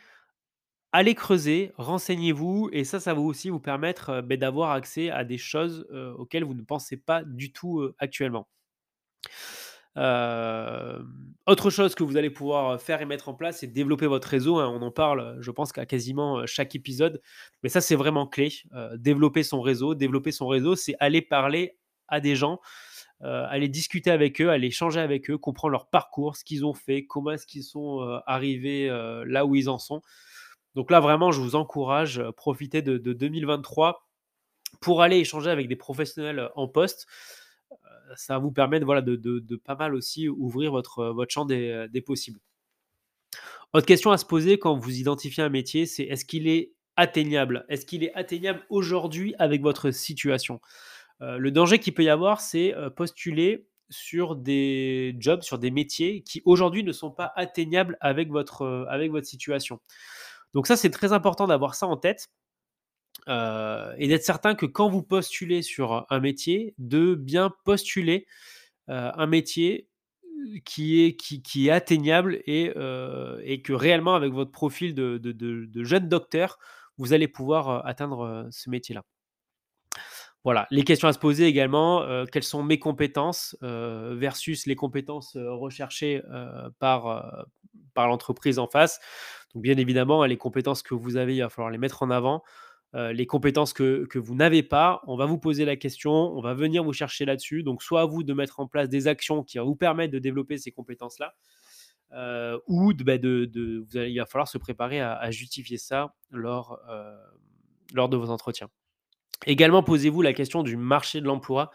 allez 0.91 1.15
creuser, 1.15 1.71
renseignez-vous 1.77 2.69
et 2.73 2.83
ça, 2.83 2.99
ça 2.99 3.13
va 3.13 3.21
aussi 3.21 3.49
vous 3.49 3.59
permettre, 3.59 4.21
beh, 4.21 4.37
d'avoir 4.37 4.71
accès 4.71 5.09
à 5.09 5.23
des 5.23 5.37
choses, 5.37 5.87
auxquelles 6.17 6.43
vous 6.43 6.53
ne 6.53 6.63
pensez 6.63 6.97
pas 6.97 7.23
du 7.23 7.51
tout, 7.51 7.89
actuellement. 7.99 8.47
Autre 9.95 11.69
chose 11.69 11.95
que 11.95 12.03
vous 12.03 12.17
allez 12.17 12.29
pouvoir, 12.29 12.81
faire 12.81 13.01
et 13.01 13.05
mettre 13.05 13.29
en 13.29 13.33
place, 13.33 13.59
c'est 13.59 13.67
développer 13.67 14.07
votre 14.07 14.27
réseau, 14.27 14.59
hein. 14.59 14.67
On 14.69 14.81
en 14.81 14.91
parle, 14.91 15.37
je 15.41 15.51
pense 15.51 15.71
qu'à 15.71 15.85
quasiment, 15.85 16.45
chaque 16.45 16.75
épisode, 16.75 17.21
mais 17.63 17.69
ça, 17.69 17.81
c'est 17.81 17.95
vraiment 17.95 18.27
clé. 18.27 18.51
Développer 18.95 19.43
son 19.43 19.61
réseau 19.61 19.95
développer 19.95 20.31
son 20.31 20.47
réseau, 20.47 20.75
c'est 20.75 20.95
aller 20.99 21.21
parler 21.21 21.77
à 22.07 22.19
des 22.19 22.35
gens, 22.35 22.59
heu, 23.23 23.27
aller 23.27 23.67
discuter 23.69 24.11
avec 24.11 24.41
eux, 24.41 24.49
aller 24.49 24.67
échanger 24.67 24.99
avec 24.99 25.29
eux, 25.29 25.37
comprendre 25.37 25.71
leur 25.71 25.89
parcours, 25.89 26.35
ce 26.37 26.43
qu'ils 26.43 26.65
ont 26.65 26.73
fait, 26.73 27.05
comment 27.05 27.31
est-ce 27.31 27.47
qu'ils 27.47 27.63
sont, 27.63 28.01
heu, 28.03 28.19
arrivés, 28.27 28.89
heu, 28.89 29.23
là 29.25 29.45
où 29.45 29.55
ils 29.55 29.69
en 29.69 29.79
sont. 29.79 30.01
Donc 30.75 30.91
là, 30.91 30.99
vraiment, 30.99 31.31
je 31.31 31.41
vous 31.41 31.55
encourage, 31.55 32.19
heu, 32.19 32.31
profitez 32.31 32.81
de 32.81 32.97
de 32.97 33.13
2023 33.13 34.07
pour 34.81 35.01
aller 35.03 35.17
échanger 35.17 35.49
avec 35.51 35.67
des 35.67 35.75
professionnels, 35.77 36.49
en 36.55 36.67
poste 36.67 37.07
ça 38.15 38.33
va 38.33 38.39
vous 38.39 38.51
permettre 38.51 38.85
voilà, 38.85 39.01
de, 39.01 39.15
de, 39.15 39.55
pas 39.55 39.75
mal 39.75 39.95
aussi 39.95 40.27
ouvrir 40.29 40.71
votre, 40.71 41.05
votre 41.07 41.31
champ 41.31 41.45
des, 41.45 41.87
des 41.91 42.01
possibles. 42.01 42.39
Autre 43.73 43.85
question 43.85 44.11
à 44.11 44.17
se 44.17 44.25
poser 44.25 44.57
quand 44.57 44.75
vous 44.77 44.99
identifiez 44.99 45.43
un 45.43 45.49
métier, 45.49 45.85
c'est 45.85 46.03
est-ce 46.03 46.25
qu'il 46.25 46.47
est 46.47 46.71
atteignable? 46.95 47.65
Est-ce 47.69 47.85
qu'il 47.85 48.03
est 48.03 48.13
atteignable 48.15 48.61
aujourd'hui 48.69 49.35
avec 49.39 49.61
votre 49.61 49.91
situation? 49.91 50.55
Euh, 50.55 50.59
Le 51.21 51.51
danger 51.51 51.79
qu'il 51.79 51.93
peut 51.93 52.03
y 52.03 52.09
avoir, 52.09 52.41
c'est 52.41 52.73
euh, 52.75 52.89
postuler 52.89 53.67
sur 53.89 54.35
des 54.35 55.15
jobs, 55.19 55.41
sur 55.41 55.57
des 55.57 55.71
métiers 55.71 56.21
qui 56.21 56.41
aujourd'hui 56.45 56.83
ne 56.83 56.91
sont 56.91 57.11
pas 57.11 57.33
atteignables 57.35 57.97
avec 58.01 58.29
votre, 58.29 58.61
euh, 58.63 59.21
situation. 59.23 59.79
Donc 60.53 60.67
ça, 60.67 60.77
c'est 60.77 60.89
très 60.89 61.11
important 61.11 61.47
d'avoir 61.47 61.75
ça 61.75 61.87
en 61.87 61.97
tête 61.97 62.29
et 63.27 64.07
d'être 64.07 64.23
certain 64.23 64.55
que 64.55 64.65
quand 64.65 64.89
vous 64.89 65.03
postulez 65.03 65.61
sur 65.61 66.07
un 66.09 66.19
métier, 66.19 66.73
de 66.79 67.13
bien 67.13 67.51
postuler, 67.63 68.25
un 68.87 69.27
métier, 69.27 69.87
qui 70.65 71.03
est 71.03 71.15
qui 71.15 71.67
est 71.67 71.69
atteignable 71.69 72.41
et 72.45 72.71
que 72.73 73.73
réellement 73.73 74.15
avec 74.15 74.33
votre 74.33 74.51
profil 74.51 74.95
de 74.95 75.83
jeune 75.83 76.09
docteur, 76.09 76.57
vous 76.97 77.13
allez 77.13 77.27
pouvoir, 77.27 77.85
atteindre, 77.85 78.47
ce 78.51 78.69
métier-là. 78.69 79.03
Voilà, 80.45 80.67
les 80.71 80.83
questions 80.83 81.07
à 81.09 81.13
se 81.13 81.19
poser 81.19 81.45
également, 81.47 82.01
heu, 82.03 82.25
quelles 82.31 82.43
sont 82.43 82.63
mes 82.63 82.79
compétences, 82.79 83.57
heu, 83.61 84.13
versus 84.15 84.65
les 84.67 84.75
compétences, 84.75 85.35
heu, 85.35 85.51
recherchées, 85.51 86.21
par, 86.79 87.45
l'entreprise 87.97 88.59
en 88.59 88.67
face. 88.67 88.99
Donc 89.53 89.63
bien 89.63 89.75
évidemment, 89.77 90.23
les 90.25 90.37
compétences 90.37 90.81
que 90.83 90.93
vous 90.95 91.17
avez, 91.17 91.35
il 91.35 91.41
va 91.41 91.49
falloir 91.49 91.69
les 91.71 91.77
mettre 91.77 92.01
en 92.03 92.09
avant. 92.11 92.43
Les 92.93 93.25
compétences 93.27 93.73
que 93.73 94.17
vous 94.17 94.35
n'avez 94.35 94.63
pas, 94.63 95.01
on 95.07 95.17
va 95.17 95.25
vous 95.25 95.37
poser 95.37 95.65
la 95.65 95.75
question, 95.75 96.11
on 96.13 96.41
va 96.41 96.53
venir 96.53 96.83
vous 96.85 96.93
chercher 96.93 97.25
là-dessus. 97.25 97.61
Donc 97.63 97.83
soit 97.83 98.01
à 98.01 98.05
vous 98.05 98.23
de 98.23 98.33
mettre 98.33 98.61
en 98.61 98.67
place 98.67 98.87
des 98.89 99.07
actions 99.07 99.43
qui 99.43 99.57
vous 99.59 99.75
permettre 99.75 100.13
de 100.13 100.19
développer 100.19 100.57
ces 100.57 100.71
compétences-là, 100.71 101.35
ou 102.67 102.93
de, 102.93 103.03
bah, 103.03 103.17
de 103.17 103.45
de 103.45 103.79
vous 103.79 103.97
il 103.99 104.17
va 104.19 104.25
falloir 104.25 104.47
se 104.47 104.57
préparer 104.57 105.01
à 105.01 105.31
justifier 105.31 105.77
ça 105.77 106.15
lors 106.31 106.79
de 107.93 108.17
vos 108.17 108.29
entretiens. 108.31 108.69
Également, 109.45 109.83
posez-vous 109.83 110.21
la 110.21 110.33
question 110.33 110.63
du 110.63 110.75
marché 110.77 111.21
de 111.21 111.25
l'emploi. 111.25 111.71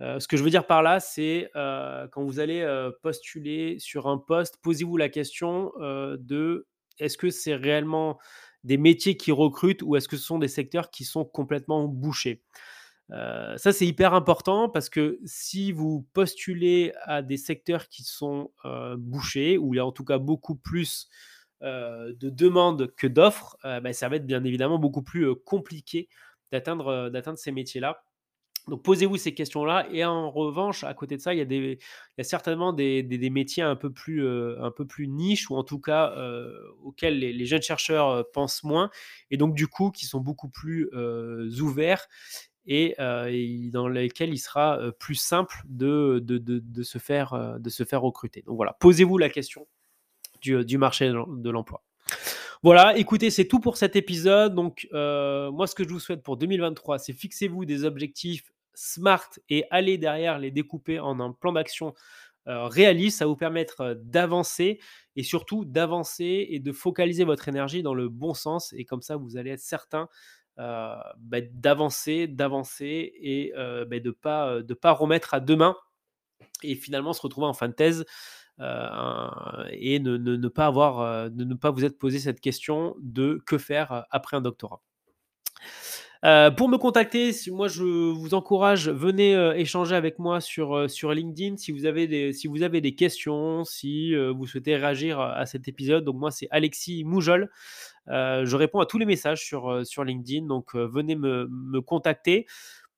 Heu, 0.00 0.20
ce 0.20 0.28
que 0.28 0.36
je 0.36 0.42
veux 0.42 0.50
dire 0.50 0.66
par 0.66 0.82
là, 0.82 1.00
c'est, 1.00 1.50
heu, 1.56 2.08
quand 2.12 2.24
vous 2.24 2.40
allez, 2.40 2.62
heu, 2.62 2.96
postuler 3.02 3.78
sur 3.78 4.08
un 4.08 4.18
poste, 4.18 4.58
posez-vous 4.62 4.96
la 4.96 5.08
question, 5.08 5.72
de 5.80 6.66
est-ce 6.98 7.18
que 7.18 7.30
c'est 7.30 7.54
réellement 7.54 8.18
des 8.64 8.78
métiers 8.78 9.16
qui 9.16 9.32
recrutent 9.32 9.82
ou 9.82 9.96
est-ce 9.96 10.08
que 10.08 10.16
ce 10.16 10.24
sont 10.24 10.38
des 10.38 10.48
secteurs 10.48 10.90
qui 10.90 11.04
sont 11.04 11.24
complètement 11.24 11.84
bouchés? 11.86 12.42
Euh, 13.12 13.56
ça, 13.56 13.72
c'est 13.72 13.86
hyper 13.86 14.14
important 14.14 14.68
parce 14.68 14.88
que 14.90 15.18
si 15.24 15.72
vous 15.72 16.06
postulez 16.12 16.92
à 17.04 17.22
des 17.22 17.36
secteurs 17.36 17.88
qui 17.88 18.02
sont 18.02 18.50
euh, 18.64 18.96
bouchés, 18.98 19.58
où 19.58 19.74
il 19.74 19.76
y 19.76 19.80
a 19.80 19.86
en 19.86 19.92
tout 19.92 20.04
cas 20.04 20.18
beaucoup 20.18 20.56
plus 20.56 21.08
euh, 21.62 22.12
de 22.18 22.30
demandes 22.30 22.92
que 22.96 23.06
d'offres, 23.06 23.56
bah, 23.62 23.92
ça 23.92 24.08
va 24.08 24.16
être 24.16 24.26
bien 24.26 24.44
évidemment 24.44 24.78
beaucoup 24.78 25.02
plus 25.02 25.34
compliqué 25.36 26.08
d'atteindre 26.56 27.10
d'atteindre 27.10 27.38
ces 27.38 27.52
métiers-là. 27.52 28.02
Donc 28.68 28.82
posez-vous 28.82 29.16
ces 29.16 29.32
questions-là. 29.32 29.86
Et 29.92 30.04
en 30.04 30.30
revanche, 30.30 30.82
à 30.82 30.92
côté 30.92 31.16
de 31.16 31.22
ça, 31.22 31.34
il 31.34 31.38
y 31.38 31.78
a, 32.18 32.24
certainement 32.24 32.72
des, 32.72 33.30
métiers 33.30 33.62
un 33.62 33.76
peu 33.76 33.92
plus, 33.92 34.26
un 34.26 34.70
peu 34.70 34.86
plus 34.86 35.06
niches, 35.06 35.50
ou 35.50 35.56
en 35.56 35.62
tout 35.62 35.78
cas 35.78 36.14
auxquels 36.82 37.18
les, 37.18 37.46
jeunes 37.46 37.62
chercheurs 37.62 38.28
pensent 38.32 38.64
moins, 38.64 38.90
et 39.30 39.36
donc 39.36 39.54
du 39.54 39.68
coup 39.68 39.90
qui 39.92 40.06
sont 40.06 40.20
beaucoup 40.20 40.48
plus 40.48 40.90
ouverts 41.60 42.08
et, 42.66 42.96
dans 43.70 43.88
lesquels 43.88 44.30
il 44.30 44.38
sera 44.38 44.80
plus 44.98 45.14
simple 45.14 45.62
de, 45.66 46.20
se 46.82 46.98
faire, 46.98 47.30
recruter. 48.02 48.42
Donc 48.42 48.56
voilà, 48.56 48.76
posez-vous 48.80 49.18
la 49.18 49.28
question 49.28 49.68
du 50.42 50.78
marché 50.78 51.08
de 51.08 51.50
l'emploi. 51.50 51.85
Voilà, 52.62 52.96
écoutez, 52.96 53.30
c'est 53.30 53.46
tout 53.46 53.60
pour 53.60 53.76
cet 53.76 53.96
épisode. 53.96 54.54
Donc, 54.54 54.88
moi, 54.92 55.66
ce 55.66 55.74
que 55.74 55.84
je 55.84 55.88
vous 55.88 56.00
souhaite 56.00 56.22
pour 56.22 56.36
2023, 56.36 56.98
c'est 56.98 57.12
fixez-vous 57.12 57.64
des 57.64 57.84
objectifs 57.84 58.52
smart 58.74 59.30
et 59.48 59.64
allez 59.70 59.98
derrière 59.98 60.38
les 60.38 60.50
découper 60.50 60.98
en 61.00 61.20
un 61.20 61.32
plan 61.32 61.52
d'action 61.52 61.94
réaliste. 62.46 63.18
Ça 63.18 63.24
va 63.24 63.30
vous 63.30 63.36
permettre 63.36 63.96
d'avancer 64.02 64.80
et 65.16 65.22
surtout 65.22 65.64
d'avancer 65.64 66.46
et 66.50 66.60
de 66.60 66.72
focaliser 66.72 67.24
votre 67.24 67.48
énergie 67.48 67.82
dans 67.82 67.94
le 67.94 68.08
bon 68.08 68.34
sens. 68.34 68.72
Et 68.76 68.84
comme 68.84 69.02
ça, 69.02 69.16
vous 69.16 69.36
allez 69.36 69.50
être 69.50 69.60
certain 69.60 70.08
euh, 70.58 70.96
bah, 71.18 71.42
d'avancer, 71.52 72.26
d'avancer 72.26 73.12
et 73.20 73.52
euh, 73.58 73.84
bah, 73.84 74.00
de 74.00 74.08
ne 74.08 74.12
pas, 74.12 74.62
de 74.62 74.74
pas 74.74 74.92
remettre 74.92 75.34
à 75.34 75.40
demain 75.40 75.76
et 76.62 76.74
finalement 76.76 77.12
se 77.12 77.20
retrouver 77.20 77.46
en 77.46 77.52
fin 77.52 77.68
de 77.68 77.74
thèse 77.74 78.00
euh, 78.00 78.04
et 78.58 80.00
ne, 80.00 80.16
ne, 80.16 80.48
pas 80.48 80.66
avoir, 80.66 81.30
de 81.30 81.44
ne 81.44 81.54
pas 81.54 81.70
vous 81.70 81.84
être 81.84 81.98
posé 81.98 82.18
cette 82.18 82.40
question 82.40 82.96
de 83.00 83.40
que 83.46 83.58
faire 83.58 84.06
après 84.10 84.36
un 84.36 84.40
doctorat. 84.40 84.80
pour 86.22 86.68
me 86.68 86.76
contacter, 86.78 87.32
moi 87.50 87.68
je 87.68 87.82
vous 87.82 88.34
encourage, 88.34 88.88
venez 88.88 89.32
échanger 89.56 89.94
avec 89.94 90.18
moi 90.18 90.40
sur, 90.40 90.88
LinkedIn 91.12 91.56
si 91.58 91.72
vous, 91.72 91.84
avez 91.84 92.06
des, 92.06 92.32
si 92.32 92.46
vous 92.46 92.62
avez 92.62 92.80
des 92.80 92.94
questions, 92.94 93.64
si 93.64 94.14
vous 94.14 94.46
souhaitez 94.46 94.76
réagir 94.76 95.20
à 95.20 95.44
cet 95.46 95.68
épisode. 95.68 96.04
Donc 96.04 96.16
moi 96.16 96.30
c'est 96.30 96.48
Alexis 96.50 97.04
Moujol. 97.04 97.50
Euh, 98.08 98.44
je 98.46 98.56
réponds 98.56 98.80
à 98.80 98.86
tous 98.86 98.98
les 98.98 99.06
messages 99.06 99.44
sur, 99.44 99.68
euh, 99.68 99.82
LinkedIn, 100.04 100.46
donc 100.46 100.74
euh, 100.74 100.86
venez 100.86 101.16
me, 101.16 101.48
me, 101.50 101.80
contacter. 101.80 102.46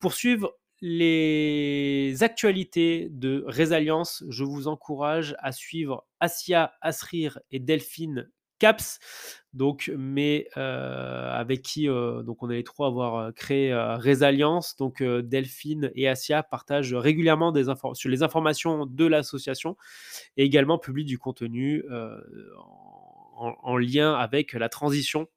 Pour 0.01 0.12
suivre 0.12 0.55
les 0.81 2.23
actualités 2.23 3.09
de 3.11 3.45
Résalliance, 3.47 4.25
je 4.29 4.45
vous 4.45 4.69
encourage 4.69 5.35
à 5.41 5.53
suivre 5.53 6.07
Asia, 6.21 6.73
Asrir 6.81 7.38
et 7.51 7.59
Delphine 7.59 8.31
Caps, 8.59 8.99
donc, 9.53 9.91
mais 9.97 10.49
avec 10.57 11.62
qui 11.62 11.87
donc 11.87 12.43
on 12.43 12.51
est 12.51 12.57
les 12.57 12.64
trois 12.64 12.87
à 12.87 12.91
avoir 12.91 13.35
créé 13.35 13.73
Résalliance. 13.75 14.77
Donc 14.77 15.03
Delphine 15.03 15.91
et 15.95 16.09
Asia 16.09 16.43
partagent 16.43 16.95
régulièrement 16.95 17.53
sur 17.95 18.09
les 18.09 18.23
informations 18.23 18.85
de 18.87 19.07
l'association 19.07 19.77
et 20.37 20.45
également 20.45 20.79
publient 20.79 21.05
du 21.05 21.19
contenu 21.19 21.85
en, 23.38 23.77
lien 23.77 24.14
avec 24.14 24.53
la 24.53 24.69
transition 24.69 25.29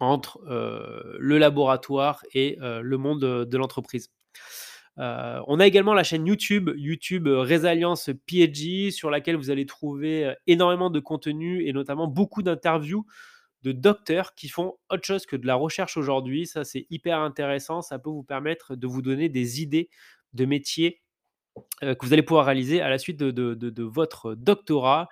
entre 0.00 0.40
euh, 0.48 1.16
le 1.18 1.38
laboratoire 1.38 2.24
et 2.32 2.58
euh, 2.60 2.80
le 2.80 2.98
monde 2.98 3.20
de, 3.20 3.56
l'entreprise. 3.56 4.10
Euh, 4.98 5.40
on 5.48 5.58
a 5.58 5.66
également 5.66 5.94
la 5.94 6.04
chaîne 6.04 6.26
YouTube, 6.26 6.70
YouTube 6.76 7.26
Résalience 7.26 8.10
PhD, 8.26 8.90
sur 8.92 9.10
laquelle 9.10 9.36
vous 9.36 9.50
allez 9.50 9.66
trouver 9.66 10.34
énormément 10.46 10.90
de 10.90 11.00
contenu 11.00 11.66
et 11.66 11.72
notamment 11.72 12.06
beaucoup 12.06 12.42
d'interviews 12.42 13.04
de 13.62 13.72
docteurs 13.72 14.34
qui 14.34 14.48
font 14.48 14.74
autre 14.90 15.04
chose 15.04 15.26
que 15.26 15.36
de 15.36 15.46
la 15.46 15.54
recherche 15.54 15.96
aujourd'hui. 15.96 16.46
Ça, 16.46 16.64
c'est 16.64 16.86
hyper 16.90 17.18
intéressant. 17.20 17.82
Ça 17.82 17.98
peut 17.98 18.10
vous 18.10 18.22
permettre 18.22 18.76
de 18.76 18.86
vous 18.86 19.02
donner 19.02 19.28
des 19.28 19.62
idées 19.62 19.88
de 20.34 20.44
métiers 20.44 21.00
que 21.80 22.04
vous 22.04 22.12
allez 22.12 22.22
pouvoir 22.22 22.46
réaliser 22.46 22.80
à 22.80 22.90
la 22.90 22.98
suite 22.98 23.16
de 23.18 23.82
votre 23.82 24.34
doctorat. 24.34 25.08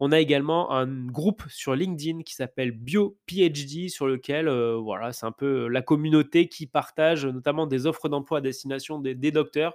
On 0.00 0.10
a 0.10 0.18
également 0.18 0.72
un 0.72 0.86
groupe 1.06 1.44
sur 1.48 1.74
LinkedIn 1.74 2.22
qui 2.22 2.34
s'appelle 2.34 2.72
BioPhD, 2.72 3.88
sur 3.88 4.06
lequel 4.06 4.48
euh, 4.48 4.76
voilà, 4.76 5.12
c'est 5.12 5.26
un 5.26 5.32
peu 5.32 5.68
la 5.68 5.82
communauté 5.82 6.48
qui 6.48 6.66
partage 6.66 7.26
notamment 7.26 7.66
des 7.66 7.86
offres 7.86 8.08
d'emploi 8.08 8.38
à 8.38 8.40
destination 8.40 8.98
des, 8.98 9.14
docteurs. 9.30 9.74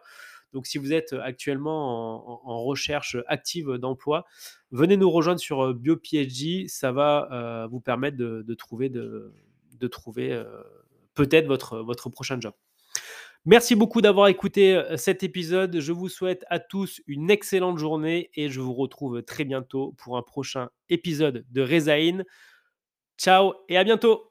Donc, 0.52 0.68
si 0.68 0.78
vous 0.78 0.92
êtes 0.94 1.14
actuellement 1.14 2.48
en, 2.50 2.64
recherche 2.64 3.18
active 3.28 3.74
d'emploi, 3.78 4.26
venez 4.72 4.98
nous 4.98 5.10
rejoindre 5.10 5.40
sur 5.40 5.62
euh, 5.62 5.74
BioPhD. 5.74 6.68
Ça 6.68 6.92
va 6.92 7.30
euh, 7.32 7.68
vous 7.68 7.80
permettre 7.80 8.18
de, 8.18 8.54
trouver, 8.56 8.92
peut-être 11.16 11.48
votre 11.48 12.10
prochain 12.10 12.42
job. 12.42 12.54
Merci 13.46 13.76
beaucoup 13.76 14.02
d'avoir 14.02 14.28
écouté 14.28 14.76
euh, 14.76 14.98
cet 14.98 15.24
épisode. 15.24 15.80
Je 15.80 15.92
vous 15.92 16.10
souhaite 16.10 16.46
à 16.50 16.60
tous 16.60 17.02
une 17.08 17.32
excellente 17.32 17.78
journée 17.78 18.30
et 18.36 18.50
je 18.50 18.60
vous 18.60 18.74
retrouve 18.74 19.24
très 19.24 19.46
bientôt 19.46 19.94
pour 19.98 20.18
un 20.18 20.22
prochain 20.22 20.70
épisode 20.90 21.46
de 21.50 21.62
Rezaïn. 21.62 22.24
Ciao 23.18 23.54
et 23.70 23.78
à 23.78 23.84
bientôt 23.84 24.29